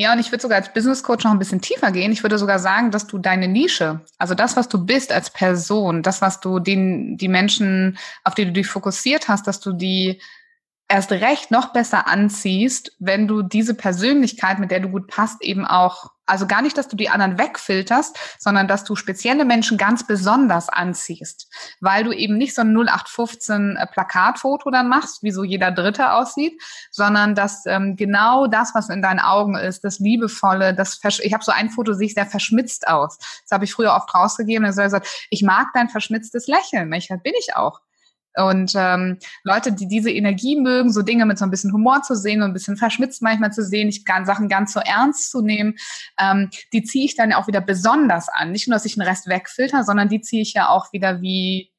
Ja, 0.00 0.12
und 0.12 0.20
ich 0.20 0.30
würde 0.30 0.42
sogar 0.42 0.58
als 0.58 0.72
Business 0.72 1.02
Coach 1.02 1.24
noch 1.24 1.32
ein 1.32 1.40
bisschen 1.40 1.60
tiefer 1.60 1.90
gehen. 1.90 2.12
Ich 2.12 2.22
würde 2.22 2.38
sogar 2.38 2.60
sagen, 2.60 2.92
dass 2.92 3.08
du 3.08 3.18
deine 3.18 3.48
Nische, 3.48 4.00
also 4.16 4.34
das, 4.34 4.56
was 4.56 4.68
du 4.68 4.86
bist 4.86 5.10
als 5.10 5.30
Person, 5.30 6.04
das, 6.04 6.22
was 6.22 6.38
du 6.38 6.60
den, 6.60 7.16
die 7.16 7.26
Menschen, 7.26 7.98
auf 8.22 8.34
die 8.34 8.44
du 8.44 8.52
dich 8.52 8.68
fokussiert 8.68 9.26
hast, 9.26 9.48
dass 9.48 9.58
du 9.58 9.72
die 9.72 10.22
erst 10.86 11.10
recht 11.10 11.50
noch 11.50 11.72
besser 11.72 12.06
anziehst, 12.06 12.92
wenn 13.00 13.26
du 13.26 13.42
diese 13.42 13.74
Persönlichkeit, 13.74 14.60
mit 14.60 14.70
der 14.70 14.80
du 14.80 14.88
gut 14.88 15.08
passt, 15.08 15.42
eben 15.42 15.66
auch, 15.66 16.12
also 16.28 16.46
gar 16.46 16.62
nicht, 16.62 16.76
dass 16.76 16.88
du 16.88 16.96
die 16.96 17.08
anderen 17.08 17.38
wegfilterst, 17.38 18.18
sondern 18.38 18.68
dass 18.68 18.84
du 18.84 18.96
spezielle 18.96 19.44
Menschen 19.44 19.78
ganz 19.78 20.06
besonders 20.06 20.68
anziehst, 20.68 21.48
weil 21.80 22.04
du 22.04 22.12
eben 22.12 22.36
nicht 22.36 22.54
so 22.54 22.62
ein 22.62 22.76
0815 22.76 23.76
äh, 23.76 23.86
Plakatfoto 23.86 24.70
dann 24.70 24.88
machst, 24.88 25.22
wie 25.22 25.30
so 25.30 25.44
jeder 25.44 25.70
Dritte 25.70 26.12
aussieht, 26.12 26.60
sondern 26.90 27.34
dass 27.34 27.64
ähm, 27.66 27.96
genau 27.96 28.46
das, 28.46 28.74
was 28.74 28.88
in 28.88 29.02
deinen 29.02 29.20
Augen 29.20 29.56
ist, 29.56 29.84
das 29.84 29.98
Liebevolle, 29.98 30.74
das 30.74 31.00
ich 31.20 31.32
habe 31.32 31.44
so 31.44 31.52
ein 31.52 31.70
Foto, 31.70 31.92
sehe 31.94 32.06
ich 32.06 32.14
sehr 32.14 32.26
verschmitzt 32.26 32.88
aus. 32.88 33.18
Das 33.18 33.50
habe 33.50 33.64
ich 33.64 33.72
früher 33.72 33.94
oft 33.94 34.12
rausgegeben. 34.14 34.64
Da 34.64 34.72
soll 34.72 34.84
gesagt, 34.84 35.26
ich 35.30 35.42
mag 35.42 35.68
dein 35.74 35.88
verschmitztes 35.88 36.46
Lächeln. 36.46 36.92
Ich 36.92 37.08
bin 37.08 37.32
ich 37.38 37.56
auch. 37.56 37.80
Und 38.38 38.72
ähm, 38.76 39.18
Leute, 39.42 39.72
die 39.72 39.88
diese 39.88 40.10
Energie 40.10 40.60
mögen, 40.60 40.92
so 40.92 41.02
Dinge 41.02 41.26
mit 41.26 41.38
so 41.38 41.44
ein 41.44 41.50
bisschen 41.50 41.72
Humor 41.72 42.02
zu 42.02 42.14
sehen 42.14 42.42
und 42.42 42.50
ein 42.50 42.52
bisschen 42.52 42.76
verschmitzt 42.76 43.20
manchmal 43.20 43.52
zu 43.52 43.64
sehen, 43.64 43.86
nicht 43.86 44.06
ganz, 44.06 44.28
Sachen 44.28 44.48
ganz 44.48 44.72
so 44.72 44.80
ernst 44.80 45.30
zu 45.30 45.42
nehmen, 45.42 45.74
ähm, 46.20 46.50
die 46.72 46.82
ziehe 46.84 47.04
ich 47.04 47.16
dann 47.16 47.32
auch 47.32 47.48
wieder 47.48 47.60
besonders 47.60 48.28
an. 48.28 48.52
Nicht 48.52 48.68
nur, 48.68 48.76
dass 48.76 48.84
ich 48.84 48.94
den 48.94 49.02
Rest 49.02 49.28
wegfilter, 49.28 49.82
sondern 49.82 50.08
die 50.08 50.20
ziehe 50.20 50.42
ich 50.42 50.54
ja 50.54 50.68
auch 50.68 50.92
wieder 50.92 51.20
wie, 51.20 51.72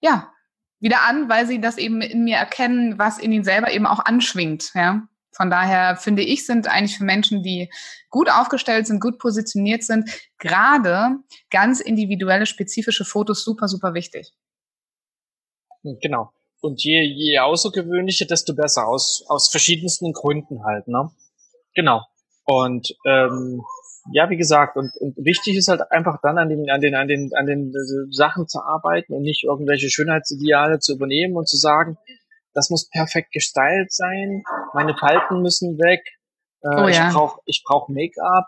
ja, 0.00 0.30
wieder 0.78 1.02
an, 1.08 1.28
weil 1.28 1.46
sie 1.46 1.60
das 1.60 1.78
eben 1.78 2.00
in 2.02 2.24
mir 2.24 2.36
erkennen, 2.36 2.98
was 2.98 3.18
in 3.18 3.32
ihnen 3.32 3.44
selber 3.44 3.72
eben 3.72 3.86
auch 3.86 4.04
anschwingt. 4.04 4.70
Ja. 4.74 5.08
Von 5.32 5.50
daher 5.50 5.96
finde 5.96 6.22
ich, 6.22 6.46
sind 6.46 6.68
eigentlich 6.68 6.98
für 6.98 7.04
Menschen, 7.04 7.42
die 7.42 7.70
gut 8.10 8.30
aufgestellt 8.30 8.86
sind, 8.86 9.00
gut 9.00 9.18
positioniert 9.18 9.82
sind, 9.82 10.08
gerade 10.38 11.16
ganz 11.50 11.80
individuelle, 11.80 12.46
spezifische 12.46 13.04
Fotos 13.04 13.42
super, 13.44 13.66
super 13.66 13.94
wichtig. 13.94 14.32
Genau. 16.00 16.30
Und 16.60 16.82
je, 16.82 17.02
je 17.02 17.38
außergewöhnlicher, 17.38 18.26
desto 18.26 18.54
besser. 18.54 18.88
Aus, 18.88 19.24
aus 19.28 19.50
verschiedensten 19.50 20.12
Gründen 20.12 20.64
halt, 20.64 20.88
ne? 20.88 21.10
Genau. 21.74 22.02
Und 22.44 22.94
ähm, 23.06 23.62
ja, 24.12 24.28
wie 24.30 24.36
gesagt, 24.36 24.76
und, 24.76 24.90
und 25.00 25.16
wichtig 25.16 25.56
ist 25.56 25.68
halt 25.68 25.80
einfach 25.90 26.18
dann 26.22 26.38
an 26.38 26.48
den, 26.48 26.70
an 26.70 26.80
den, 26.80 26.94
an 26.94 27.08
den, 27.08 27.30
an 27.34 27.46
den 27.46 27.68
äh, 27.70 28.12
Sachen 28.12 28.48
zu 28.48 28.60
arbeiten 28.60 29.14
und 29.14 29.22
nicht 29.22 29.44
irgendwelche 29.44 29.90
Schönheitsideale 29.90 30.78
zu 30.78 30.94
übernehmen 30.94 31.36
und 31.36 31.48
zu 31.48 31.56
sagen, 31.56 31.96
das 32.52 32.70
muss 32.70 32.88
perfekt 32.88 33.32
gestylt 33.32 33.92
sein, 33.92 34.44
meine 34.74 34.94
Falten 34.96 35.40
müssen 35.40 35.78
weg, 35.78 36.02
äh, 36.62 36.82
oh, 36.82 36.88
ja. 36.88 37.08
ich 37.08 37.14
brauche 37.14 37.40
ich 37.46 37.62
brauch 37.66 37.88
Make-up. 37.88 38.46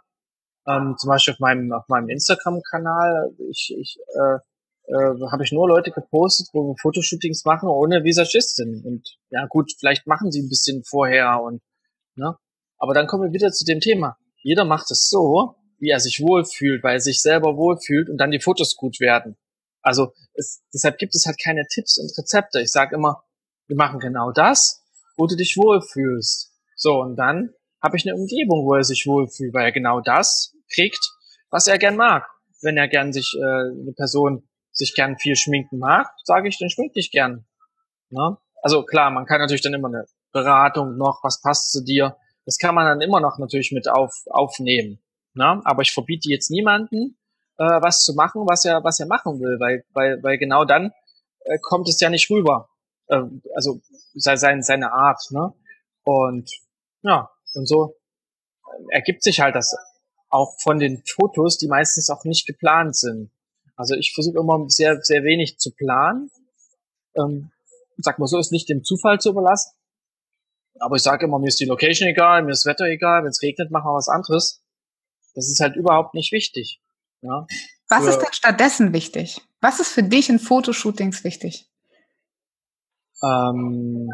Ähm, 0.69 0.97
zum 0.99 1.09
Beispiel 1.09 1.35
auf 1.35 1.41
meinem, 1.41 1.73
auf 1.73 1.85
meinem 1.89 2.09
Instagram-Kanal, 2.09 3.33
ich, 3.51 3.75
ich 3.79 3.99
äh, 4.15 4.39
äh, 4.87 5.31
habe 5.31 5.45
ich 5.45 5.53
nur 5.53 5.69
Leute 5.69 5.91
gepostet, 5.91 6.49
wo 6.53 6.69
wir 6.69 6.77
Fotoshootings 6.81 7.45
machen 7.45 7.69
ohne 7.69 8.05
Visagistin. 8.05 8.83
Und 8.85 9.19
ja 9.31 9.47
gut, 9.47 9.73
vielleicht 9.79 10.07
machen 10.07 10.31
sie 10.31 10.43
ein 10.43 10.49
bisschen 10.49 10.85
vorher 10.85 11.41
und 11.43 11.63
ne. 12.15 12.37
Aber 12.79 12.95
dann 12.95 13.07
kommen 13.07 13.25
wir 13.25 13.33
wieder 13.33 13.53
zu 13.53 13.65
dem 13.65 13.81
Thema. 13.81 14.17
Jeder 14.43 14.65
macht 14.65 14.91
es 14.91 15.09
so, 15.09 15.57
wie 15.79 15.91
er 15.91 16.01
sich 16.01 16.21
wohlfühlt, 16.21 16.83
weil 16.83 16.95
er 16.95 17.01
sich 17.01 17.21
selber 17.21 17.57
wohlfühlt 17.57 18.09
und 18.09 18.19
dann 18.19 18.31
die 18.31 18.41
Fotos 18.41 18.77
gut 18.77 19.01
werden. 19.01 19.37
Also 19.83 20.13
es, 20.35 20.63
deshalb 20.73 20.99
gibt 20.99 21.15
es 21.15 21.27
halt 21.27 21.41
keine 21.43 21.67
Tipps 21.73 21.99
und 21.99 22.17
Rezepte. 22.17 22.61
Ich 22.61 22.71
sage 22.71 22.95
immer, 22.95 23.23
wir 23.67 23.77
machen 23.77 23.99
genau 23.99 24.31
das, 24.33 24.83
wo 25.17 25.27
du 25.27 25.37
dich 25.37 25.57
wohlfühlst. 25.57 26.53
So, 26.77 27.01
und 27.01 27.17
dann 27.17 27.51
habe 27.83 27.97
ich 27.97 28.07
eine 28.07 28.17
Umgebung, 28.17 28.67
wo 28.67 28.75
er 28.75 28.85
sich 28.85 29.07
wohlfühlt, 29.07 29.55
weil 29.55 29.65
er 29.65 29.73
genau 29.73 30.01
das 30.01 30.55
kriegt, 30.73 31.11
was 31.51 31.67
er 31.67 31.79
gern 31.79 31.97
mag. 31.97 32.27
Wenn 32.63 32.77
er 32.77 32.89
gern 32.89 33.13
sich 33.13 33.35
äh, 33.39 33.41
eine 33.43 33.93
Person 33.97 34.49
sich 34.77 34.95
gern 34.95 35.19
viel 35.19 35.37
schminken 35.37 35.79
mag, 35.79 36.09
sage 36.25 36.49
ich, 36.49 36.59
dann 36.59 36.71
schmink 36.71 36.93
dich 36.93 37.11
gern. 37.11 37.47
Ne? 38.11 38.37
Also 38.63 38.85
klar, 38.85 39.11
man 39.11 39.27
kann 39.27 39.41
natürlich 39.41 39.63
dann 39.63 39.75
immer 39.75 39.89
eine 39.89 40.07
Beratung 40.33 40.97
noch, 40.97 41.21
was 41.23 41.41
passt 41.41 41.73
zu 41.73 41.83
dir. 41.83 42.17
Das 42.45 42.59
kann 42.59 42.75
man 42.75 42.87
dann 42.87 43.01
immer 43.01 43.21
noch 43.21 43.39
natürlich 43.39 43.73
mit 43.73 43.89
auf, 43.89 44.13
aufnehmen. 44.27 45.01
Ne? 45.35 45.61
Aber 45.65 45.83
ich 45.83 45.93
verbiete 45.93 46.31
jetzt 46.31 46.51
niemanden, 46.51 47.19
äh, 47.59 47.65
was 47.65 48.05
zu 48.05 48.15
machen, 48.15 48.43
was 48.47 48.65
er, 48.65 48.85
was 48.85 49.01
er 49.01 49.07
machen 49.07 49.41
will, 49.41 49.59
weil, 49.59 49.85
weil, 49.93 50.23
weil 50.23 50.39
genau 50.39 50.65
dann 50.65 50.93
äh, 51.41 51.59
kommt 51.61 51.89
es 51.89 52.01
ja 52.01 52.11
nicht 52.11 52.31
rüber. 52.31 52.69
Äh, 53.09 53.23
also 53.55 53.81
sein, 54.15 54.63
seine 54.63 54.93
Art. 54.93 55.23
Ne? 55.31 55.53
Und 56.05 56.51
ja, 57.03 57.31
und 57.55 57.67
so 57.67 57.97
ergibt 58.91 59.23
sich 59.23 59.41
halt 59.41 59.55
das 59.55 59.77
auch 60.29 60.55
von 60.61 60.79
den 60.79 61.03
Fotos, 61.07 61.57
die 61.57 61.69
meistens 61.69 62.11
auch 62.11 62.25
nicht 62.25 62.47
geplant 62.47 62.97
sind. 62.97 63.31
Also 63.77 63.95
ich 63.95 64.13
versuche 64.15 64.39
immer 64.39 64.65
sehr, 64.69 64.99
sehr 65.03 65.23
wenig 65.23 65.59
zu 65.59 65.71
planen. 65.71 66.31
Ähm, 67.17 67.51
sag 67.99 68.19
mal 68.19 68.27
so, 68.27 68.39
ist 68.39 68.53
nicht 68.53 68.69
dem 68.69 68.85
Zufall 68.85 69.21
zu 69.21 69.31
überlassen. 69.31 69.73
Aber 70.79 70.97
ich 70.97 71.03
sage 71.03 71.27
immer, 71.27 71.39
mir 71.39 71.49
ist 71.49 71.61
die 71.61 71.65
Location 71.67 72.09
egal, 72.09 72.43
mir 72.43 72.53
ist 72.53 72.65
das 72.65 72.73
Wetter 72.73 72.87
egal, 72.87 73.23
wenn 73.23 73.31
es 73.31 73.43
regnet, 73.43 73.71
machen 73.71 73.87
wir 73.87 73.95
was 73.95 74.09
anderes. 74.09 74.63
Das 75.35 75.49
ist 75.49 75.61
halt 75.61 75.77
überhaupt 75.77 76.15
nicht 76.15 76.33
wichtig. 76.33 76.81
Ja? 77.23 77.47
Was 77.89 78.05
für, 78.05 78.11
ist 78.11 78.19
denn 78.19 78.33
stattdessen 78.33 78.93
wichtig? 78.93 79.41
Was 79.61 79.81
ist 79.81 79.93
für 79.93 80.03
dich 80.03 80.29
in 80.29 80.39
Fotoshootings 80.39 81.25
wichtig? 81.25 81.71
Ähm, 83.23 84.11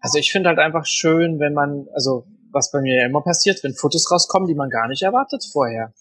also 0.00 0.18
ich 0.18 0.32
finde 0.32 0.48
halt 0.48 0.58
einfach 0.58 0.86
schön, 0.86 1.38
wenn 1.38 1.54
man, 1.54 1.88
also 1.94 2.26
was 2.52 2.70
bei 2.70 2.80
mir 2.80 3.00
ja 3.00 3.06
immer 3.06 3.22
passiert, 3.22 3.62
wenn 3.64 3.74
Fotos 3.74 4.10
rauskommen, 4.10 4.48
die 4.48 4.54
man 4.54 4.70
gar 4.70 4.88
nicht 4.88 5.02
erwartet 5.02 5.44
vorher. 5.50 5.92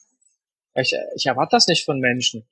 Ich, 0.74 0.94
ich 1.16 1.26
erwarte 1.26 1.56
das 1.56 1.68
nicht 1.68 1.86
von 1.86 2.00
Menschen. 2.00 2.46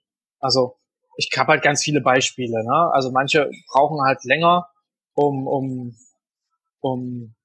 Also 0.43 0.75
ich 1.15 1.29
habe 1.38 1.53
halt 1.53 1.63
ganz 1.63 1.84
viele 1.84 2.01
Beispiele. 2.01 2.63
Ne? 2.63 2.91
Also 2.93 3.12
manche 3.12 3.49
brauchen 3.71 4.01
halt 4.06 4.23
länger, 4.25 4.67
um, 5.13 5.47
um, 5.47 5.95
um, 6.82 7.36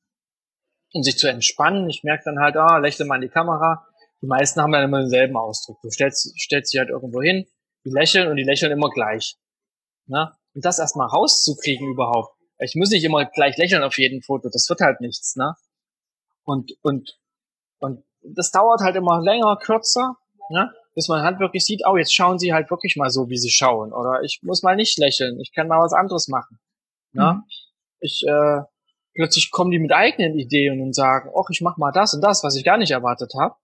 um 0.93 1.03
sich 1.03 1.17
zu 1.17 1.29
entspannen. 1.29 1.89
Ich 1.89 2.03
merke 2.03 2.25
dann 2.25 2.41
halt, 2.41 2.57
ah, 2.57 2.79
lächle 2.79 3.05
mal 3.05 3.17
in 3.17 3.23
die 3.23 3.29
Kamera. 3.29 3.87
Die 4.21 4.27
meisten 4.27 4.61
haben 4.61 4.73
dann 4.73 4.85
immer 4.85 5.01
denselben 5.01 5.37
Ausdruck. 5.37 5.79
Du 5.83 5.91
stellst, 5.91 6.35
stellst 6.41 6.73
sie 6.73 6.79
halt 6.79 6.89
irgendwo 6.89 7.23
hin, 7.23 7.47
die 7.85 7.91
lächeln 7.91 8.29
und 8.29 8.37
die 8.37 8.43
lächeln 8.43 8.73
immer 8.73 8.91
gleich. 8.91 9.37
Ne? 10.07 10.33
Und 10.55 10.65
das 10.65 10.81
erstmal 10.81 11.07
rauszukriegen 11.07 11.89
überhaupt. 11.89 12.35
Ich 12.59 12.75
muss 12.75 12.91
nicht 12.91 13.05
immer 13.05 13.27
gleich 13.27 13.57
lächeln 13.59 13.85
auf 13.85 13.97
jedem 13.99 14.23
Foto. 14.23 14.49
Das 14.53 14.69
wird 14.69 14.81
halt 14.81 15.01
nichts. 15.01 15.37
Ne? 15.37 15.55
Und, 16.43 16.73
und, 16.83 17.17
und 17.79 18.03
das 18.23 18.51
dauert 18.51 18.81
halt 18.81 18.97
immer 18.97 19.21
länger, 19.21 19.57
kürzer, 19.63 20.17
ne? 20.51 20.73
Bis 20.99 21.07
man 21.07 21.23
halt 21.23 21.39
wirklich 21.39 21.65
sieht, 21.65 21.83
oh, 21.87 21.97
jetzt 21.97 22.13
schauen 22.13 22.41
sie 22.41 22.53
halt 22.53 22.73
wirklich 22.73 22.97
mal 22.97 23.09
so, 23.09 23.31
wie 23.31 23.39
sie 23.39 23.51
schauen. 23.51 23.93
Oder 23.93 24.25
ich 24.25 24.41
muss 24.43 24.65
mal 24.65 24.75
nicht 24.75 24.99
lächeln, 24.99 25.39
ich 25.39 25.53
kann 25.55 25.69
mal 25.69 25.79
was 25.79 25.93
anderes 25.93 26.27
machen. 26.27 26.59
Ne? 27.13 27.35
Mhm. 27.35 27.45
Ich, 28.01 28.25
äh, 28.27 28.63
plötzlich 29.15 29.53
kommen 29.53 29.71
die 29.71 29.79
mit 29.79 29.93
eigenen 29.93 30.37
Ideen 30.37 30.81
und 30.81 30.97
sagen, 30.97 31.31
ach, 31.39 31.51
ich 31.51 31.61
mach 31.61 31.77
mal 31.77 31.93
das 31.93 32.15
und 32.15 32.21
das, 32.21 32.43
was 32.43 32.57
ich 32.57 32.65
gar 32.65 32.79
nicht 32.79 32.91
erwartet 32.91 33.33
habe, 33.39 33.55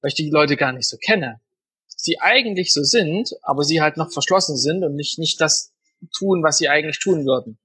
weil 0.00 0.08
ich 0.08 0.16
die 0.16 0.30
Leute 0.30 0.56
gar 0.56 0.72
nicht 0.72 0.88
so 0.88 0.96
kenne. 0.96 1.40
Sie 1.86 2.18
eigentlich 2.18 2.74
so 2.74 2.82
sind, 2.82 3.36
aber 3.42 3.62
sie 3.62 3.80
halt 3.80 3.96
noch 3.96 4.10
verschlossen 4.10 4.56
sind 4.56 4.82
und 4.82 4.96
nicht, 4.96 5.16
nicht 5.20 5.40
das 5.40 5.72
tun, 6.18 6.42
was 6.42 6.58
sie 6.58 6.68
eigentlich 6.68 6.98
tun 6.98 7.24
würden. 7.24 7.60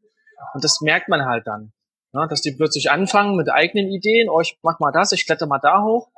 Und 0.53 0.63
das 0.63 0.81
merkt 0.81 1.09
man 1.09 1.25
halt 1.25 1.47
dann. 1.47 1.73
Ne, 2.13 2.27
dass 2.29 2.41
die 2.41 2.51
plötzlich 2.51 2.91
anfangen 2.91 3.38
mit 3.38 3.49
eigenen 3.49 3.89
Ideen, 3.89 4.29
oh, 4.29 4.41
ich 4.41 4.59
mach 4.61 4.79
mal 4.79 4.91
das, 4.91 5.13
ich 5.13 5.25
kletter 5.25 5.47
mal 5.47 5.57
da 5.57 5.81
hoch. 5.81 6.11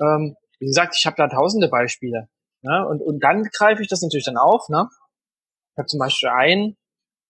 Ähm, 0.00 0.36
wie 0.60 0.66
gesagt, 0.66 0.94
ich 0.96 1.06
habe 1.06 1.16
da 1.16 1.28
tausende 1.28 1.68
Beispiele. 1.68 2.28
Ne? 2.62 2.86
Und, 2.86 3.02
und 3.02 3.22
dann 3.22 3.44
greife 3.44 3.82
ich 3.82 3.88
das 3.88 4.02
natürlich 4.02 4.26
dann 4.26 4.36
auf. 4.36 4.68
Ne? 4.68 4.88
Ich 5.72 5.78
habe 5.78 5.86
zum 5.86 5.98
Beispiel 5.98 6.28
einen, 6.28 6.76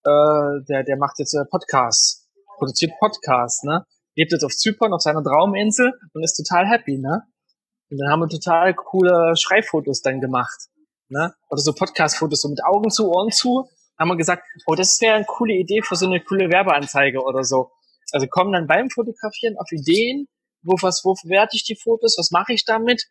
äh, 0.03 0.63
der, 0.67 0.83
der 0.83 0.97
macht 0.97 1.19
jetzt 1.19 1.33
äh, 1.33 1.45
Podcasts, 1.49 2.29
produziert 2.57 2.91
Podcasts, 2.99 3.63
ne? 3.63 3.85
lebt 4.15 4.31
jetzt 4.31 4.43
auf 4.43 4.55
Zypern, 4.55 4.93
auf 4.93 5.01
seiner 5.01 5.23
Trauminsel 5.23 5.93
und 6.13 6.23
ist 6.23 6.35
total 6.35 6.67
happy. 6.67 6.97
Ne? 6.97 7.23
Und 7.89 7.97
dann 7.97 8.11
haben 8.11 8.19
wir 8.19 8.27
total 8.27 8.73
coole 8.73 9.35
Schreibfotos 9.35 10.01
dann 10.01 10.19
gemacht. 10.19 10.67
Ne? 11.09 11.33
Oder 11.49 11.61
so 11.61 11.73
Podcast-Fotos, 11.73 12.41
so 12.41 12.49
mit 12.49 12.63
Augen 12.63 12.89
zu, 12.89 13.09
Ohren 13.09 13.31
zu. 13.31 13.67
Haben 13.97 14.09
wir 14.09 14.17
gesagt, 14.17 14.43
oh, 14.65 14.75
das 14.75 14.99
wäre 15.01 15.15
eine 15.15 15.25
coole 15.25 15.53
Idee 15.53 15.81
für 15.83 15.95
so 15.95 16.05
eine 16.05 16.21
coole 16.21 16.49
Werbeanzeige 16.49 17.21
oder 17.21 17.43
so 17.43 17.71
also 18.11 18.27
kommen 18.27 18.53
dann 18.53 18.67
beim 18.67 18.89
Fotografieren 18.89 19.57
auf 19.57 19.71
Ideen, 19.71 20.27
wo 20.63 20.75
was, 20.81 21.01
wo 21.03 21.15
werte 21.23 21.55
ich 21.55 21.63
die 21.63 21.75
Fotos, 21.75 22.15
was 22.17 22.31
mache 22.31 22.53
ich 22.53 22.65
damit? 22.65 23.05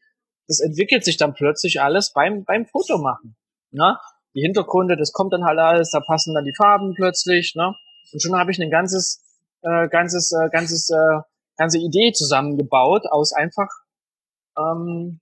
Das 0.50 0.58
entwickelt 0.58 1.04
sich 1.04 1.16
dann 1.16 1.32
plötzlich 1.32 1.80
alles 1.80 2.12
beim, 2.12 2.44
beim 2.44 2.66
Fotomachen. 2.66 3.36
Ne? 3.70 3.96
Die 4.34 4.40
Hintergründe, 4.40 4.96
das 4.96 5.12
kommt 5.12 5.32
dann 5.32 5.44
halt 5.44 5.60
alles, 5.60 5.90
da 5.90 6.00
passen 6.00 6.34
dann 6.34 6.44
die 6.44 6.54
Farben 6.56 6.92
plötzlich, 6.96 7.54
ne? 7.54 7.72
Und 8.12 8.20
schon 8.20 8.36
habe 8.36 8.50
ich 8.50 8.60
ein 8.60 8.68
ganzes, 8.68 9.22
äh, 9.62 9.88
ganzes, 9.88 10.32
äh, 10.32 10.48
ganzes, 10.50 10.90
äh, 10.90 11.20
ganze 11.56 11.78
Idee 11.78 12.10
zusammengebaut 12.12 13.06
aus 13.06 13.32
einfach, 13.32 13.68
ähm, 14.58 15.20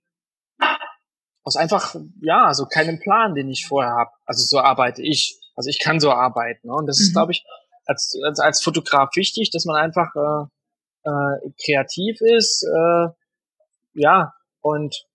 aus 1.44 1.56
einfach, 1.56 1.94
ja, 2.22 2.46
also 2.46 2.64
keinem 2.64 2.98
Plan, 2.98 3.34
den 3.34 3.50
ich 3.50 3.66
vorher 3.66 3.92
habe. 3.92 4.10
Also 4.24 4.44
so 4.44 4.60
arbeite 4.60 5.02
ich. 5.02 5.38
Also 5.56 5.68
ich 5.68 5.78
kann 5.78 6.00
so 6.00 6.10
arbeiten. 6.10 6.68
Ne? 6.68 6.72
Und 6.72 6.86
das 6.86 7.00
mhm. 7.00 7.02
ist, 7.02 7.12
glaube 7.12 7.32
ich, 7.32 7.44
als, 7.84 8.18
als, 8.24 8.40
als 8.40 8.62
Fotograf 8.62 9.14
wichtig, 9.14 9.50
dass 9.50 9.66
man 9.66 9.76
einfach 9.76 10.08
äh, 10.16 11.10
äh, 11.10 11.50
kreativ 11.62 12.22
ist, 12.22 12.64
äh, 12.64 13.08
ja, 13.92 14.32
und 14.62 15.07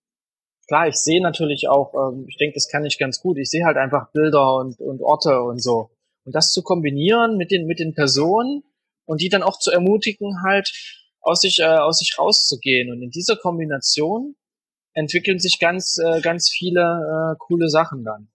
klar, 0.66 0.88
ich 0.88 0.96
sehe 0.96 1.22
natürlich 1.22 1.68
auch, 1.68 1.94
ähm, 1.94 2.26
ich 2.28 2.36
denke, 2.36 2.54
das 2.54 2.68
kann 2.68 2.84
ich 2.84 2.98
ganz 2.98 3.20
gut, 3.20 3.38
ich 3.38 3.50
sehe 3.50 3.64
halt 3.64 3.76
einfach 3.76 4.10
Bilder 4.12 4.56
und, 4.56 4.80
und 4.80 5.02
Orte 5.02 5.42
und 5.42 5.62
so. 5.62 5.90
Und 6.24 6.34
das 6.34 6.52
zu 6.52 6.62
kombinieren 6.62 7.36
mit 7.36 7.50
den, 7.50 7.66
mit 7.66 7.78
den 7.78 7.94
Personen 7.94 8.62
und 9.04 9.20
die 9.20 9.28
dann 9.28 9.42
auch 9.42 9.58
zu 9.58 9.70
ermutigen, 9.70 10.42
halt 10.42 10.72
aus 11.20 11.40
sich, 11.40 11.58
äh, 11.60 11.64
aus 11.64 11.98
sich 11.98 12.18
rauszugehen. 12.18 12.90
Und 12.90 13.02
in 13.02 13.10
dieser 13.10 13.36
Kombination 13.36 14.36
entwickeln 14.94 15.38
sich 15.38 15.58
ganz, 15.58 15.98
äh, 15.98 16.20
ganz 16.20 16.50
viele 16.50 16.80
äh, 16.80 17.36
coole 17.38 17.68
Sachen 17.68 18.04
dann. 18.04 18.28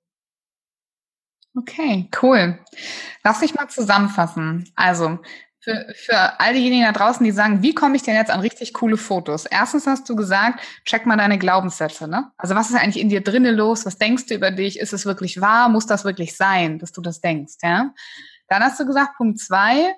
Okay, 1.58 2.10
cool. 2.22 2.60
Lass 3.24 3.42
mich 3.42 3.56
mal 3.56 3.68
zusammenfassen. 3.68 4.72
Also, 4.76 5.18
für, 5.62 5.94
für 5.94 6.40
all 6.40 6.54
diejenigen 6.54 6.84
da 6.84 6.92
draußen, 6.92 7.24
die 7.24 7.32
sagen, 7.32 7.62
wie 7.62 7.76
komme 7.76 7.96
ich 7.96 8.04
denn 8.04 8.16
jetzt 8.16 8.32
an 8.32 8.40
richtig 8.40 8.74
coole 8.74 8.98
Fotos? 8.98 9.46
Erstens 9.46 9.88
hast 9.88 10.08
du 10.08 10.16
gesagt, 10.16 10.62
check 10.86 11.06
mal 11.06 11.18
deine 11.18 11.38
Glaubenssätze. 11.38 12.08
Ne? 12.08 12.32
Also 12.38 12.56
was 12.56 12.70
ist 12.70 12.78
eigentlich 12.78 13.02
in 13.02 13.10
dir 13.10 13.22
drinnen 13.22 13.56
los? 13.56 13.86
Was 13.86 13.98
denkst 13.98 14.28
du 14.28 14.36
über 14.36 14.52
dich? 14.52 14.80
Ist 14.80 14.94
es 14.94 15.06
wirklich 15.06 15.42
wahr? 15.42 15.70
Muss 15.70 15.86
das 15.86 16.06
wirklich 16.06 16.38
sein, 16.38 16.80
dass 16.80 16.92
du 16.92 17.02
das 17.02 17.20
denkst? 17.20 17.56
Ja? 17.62 17.94
Dann 18.48 18.64
hast 18.64 18.80
du 18.80 18.86
gesagt, 18.86 19.18
Punkt 19.18 19.40
zwei, 19.40 19.94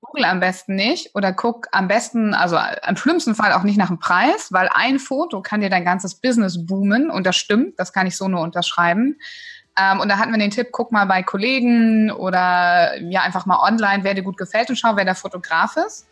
Google 0.00 0.24
am 0.24 0.40
besten 0.40 0.76
nicht 0.76 1.14
oder 1.14 1.32
guck 1.32 1.68
am 1.72 1.88
besten, 1.88 2.32
also 2.32 2.58
im 2.88 2.96
schlimmsten 2.96 3.34
Fall 3.34 3.52
auch 3.52 3.64
nicht 3.64 3.76
nach 3.76 3.88
dem 3.88 3.98
Preis, 3.98 4.48
weil 4.50 4.68
ein 4.72 4.98
Foto 4.98 5.42
kann 5.42 5.60
dir 5.60 5.70
dein 5.70 5.84
ganzes 5.84 6.14
Business 6.14 6.66
boomen 6.66 7.10
und 7.10 7.26
das 7.26 7.36
stimmt, 7.36 7.78
das 7.78 7.92
kann 7.92 8.06
ich 8.06 8.16
so 8.16 8.28
nur 8.28 8.40
unterschreiben. 8.40 9.18
Ähm, 9.78 10.00
und 10.00 10.08
da 10.08 10.18
hatten 10.18 10.32
wir 10.32 10.38
den 10.38 10.50
Tipp, 10.50 10.68
guck 10.72 10.92
mal 10.92 11.04
bei 11.04 11.22
Kollegen 11.22 12.10
oder 12.10 13.00
ja 13.00 13.22
einfach 13.22 13.46
mal 13.46 13.60
online, 13.60 14.04
wer 14.04 14.14
dir 14.14 14.22
gut 14.22 14.36
gefällt 14.36 14.70
und 14.70 14.76
schau, 14.76 14.96
wer 14.96 15.04
der 15.04 15.14
Fotograf 15.14 15.76
ist. 15.76 16.06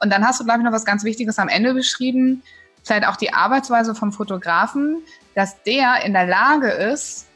Und 0.00 0.12
dann 0.12 0.26
hast 0.26 0.40
du, 0.40 0.44
glaube 0.44 0.60
ich, 0.60 0.64
noch 0.64 0.72
was 0.72 0.84
ganz 0.84 1.04
Wichtiges 1.04 1.38
am 1.38 1.48
Ende 1.48 1.74
beschrieben, 1.74 2.42
vielleicht 2.82 3.06
auch 3.06 3.16
die 3.16 3.32
Arbeitsweise 3.32 3.94
vom 3.94 4.12
Fotografen, 4.12 5.02
dass 5.34 5.62
der 5.62 6.04
in 6.04 6.12
der 6.12 6.26
Lage 6.26 6.68
ist, 6.68 7.26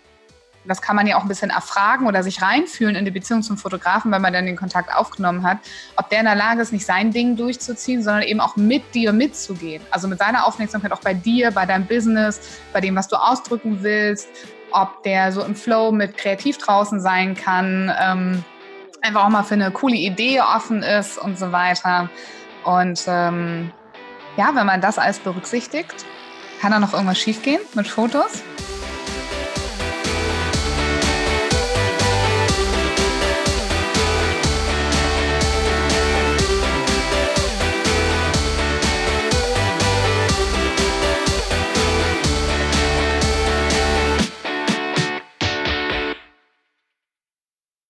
das 0.65 0.81
kann 0.81 0.95
man 0.95 1.09
ja 1.09 1.17
auch 1.17 1.23
ein 1.23 1.29
bisschen 1.29 1.51
erfragen 1.51 2.07
oder 2.07 2.23
sich 2.23 2.41
reinfühlen 2.41 2.95
in 2.95 3.05
die 3.05 3.11
Beziehung 3.11 3.43
zum 3.43 3.57
Fotografen, 3.59 4.13
wenn 4.13 4.23
man 4.23 4.33
dann 4.33 4.47
den 4.47 4.57
Kontakt 4.57 4.95
aufgenommen 4.95 5.43
hat, 5.43 5.59
ob 5.97 6.09
der 6.09 6.21
in 6.21 6.25
der 6.25 6.37
Lage 6.37 6.63
ist, 6.63 6.73
nicht 6.73 6.87
sein 6.87 7.11
Ding 7.11 7.37
durchzuziehen, 7.37 8.03
sondern 8.03 8.23
eben 8.23 8.41
auch 8.41 8.55
mit 8.55 8.95
dir 8.95 9.13
mitzugehen. 9.13 9.83
Also 9.91 10.07
mit 10.07 10.21
seiner 10.21 10.47
Aufmerksamkeit 10.47 10.93
auch 10.93 11.01
bei 11.01 11.15
dir, 11.15 11.51
bei 11.51 11.67
deinem 11.67 11.87
Business, 11.87 12.61
bei 12.73 12.81
dem, 12.81 12.95
was 12.95 13.09
du 13.09 13.17
ausdrücken 13.17 13.83
willst 13.83 14.29
ob 14.73 15.03
der 15.03 15.33
so 15.33 15.43
im 15.43 15.55
Flow 15.55 15.93
mit 15.93 16.17
kreativ 16.17 16.59
draußen 16.59 17.01
sein 17.01 17.35
kann, 17.35 17.93
ähm, 18.01 18.45
einfach 19.01 19.25
auch 19.25 19.31
mal 19.31 19.43
für 19.43 19.55
eine 19.55 19.71
coole 19.71 19.97
Idee 19.97 20.41
offen 20.41 20.83
ist 20.83 21.19
und 21.19 21.39
so 21.39 21.53
weiter. 21.53 22.09
Und 22.65 23.03
ähm, 23.07 23.73
ja, 24.37 24.55
wenn 24.55 24.67
man 24.67 24.81
das 24.81 24.99
alles 24.99 25.19
berücksichtigt, 25.19 26.07
kann 26.61 26.71
da 26.71 26.79
noch 26.79 26.93
irgendwas 26.93 27.19
schiefgehen 27.19 27.61
mit 27.75 27.89
Fotos? 27.89 28.43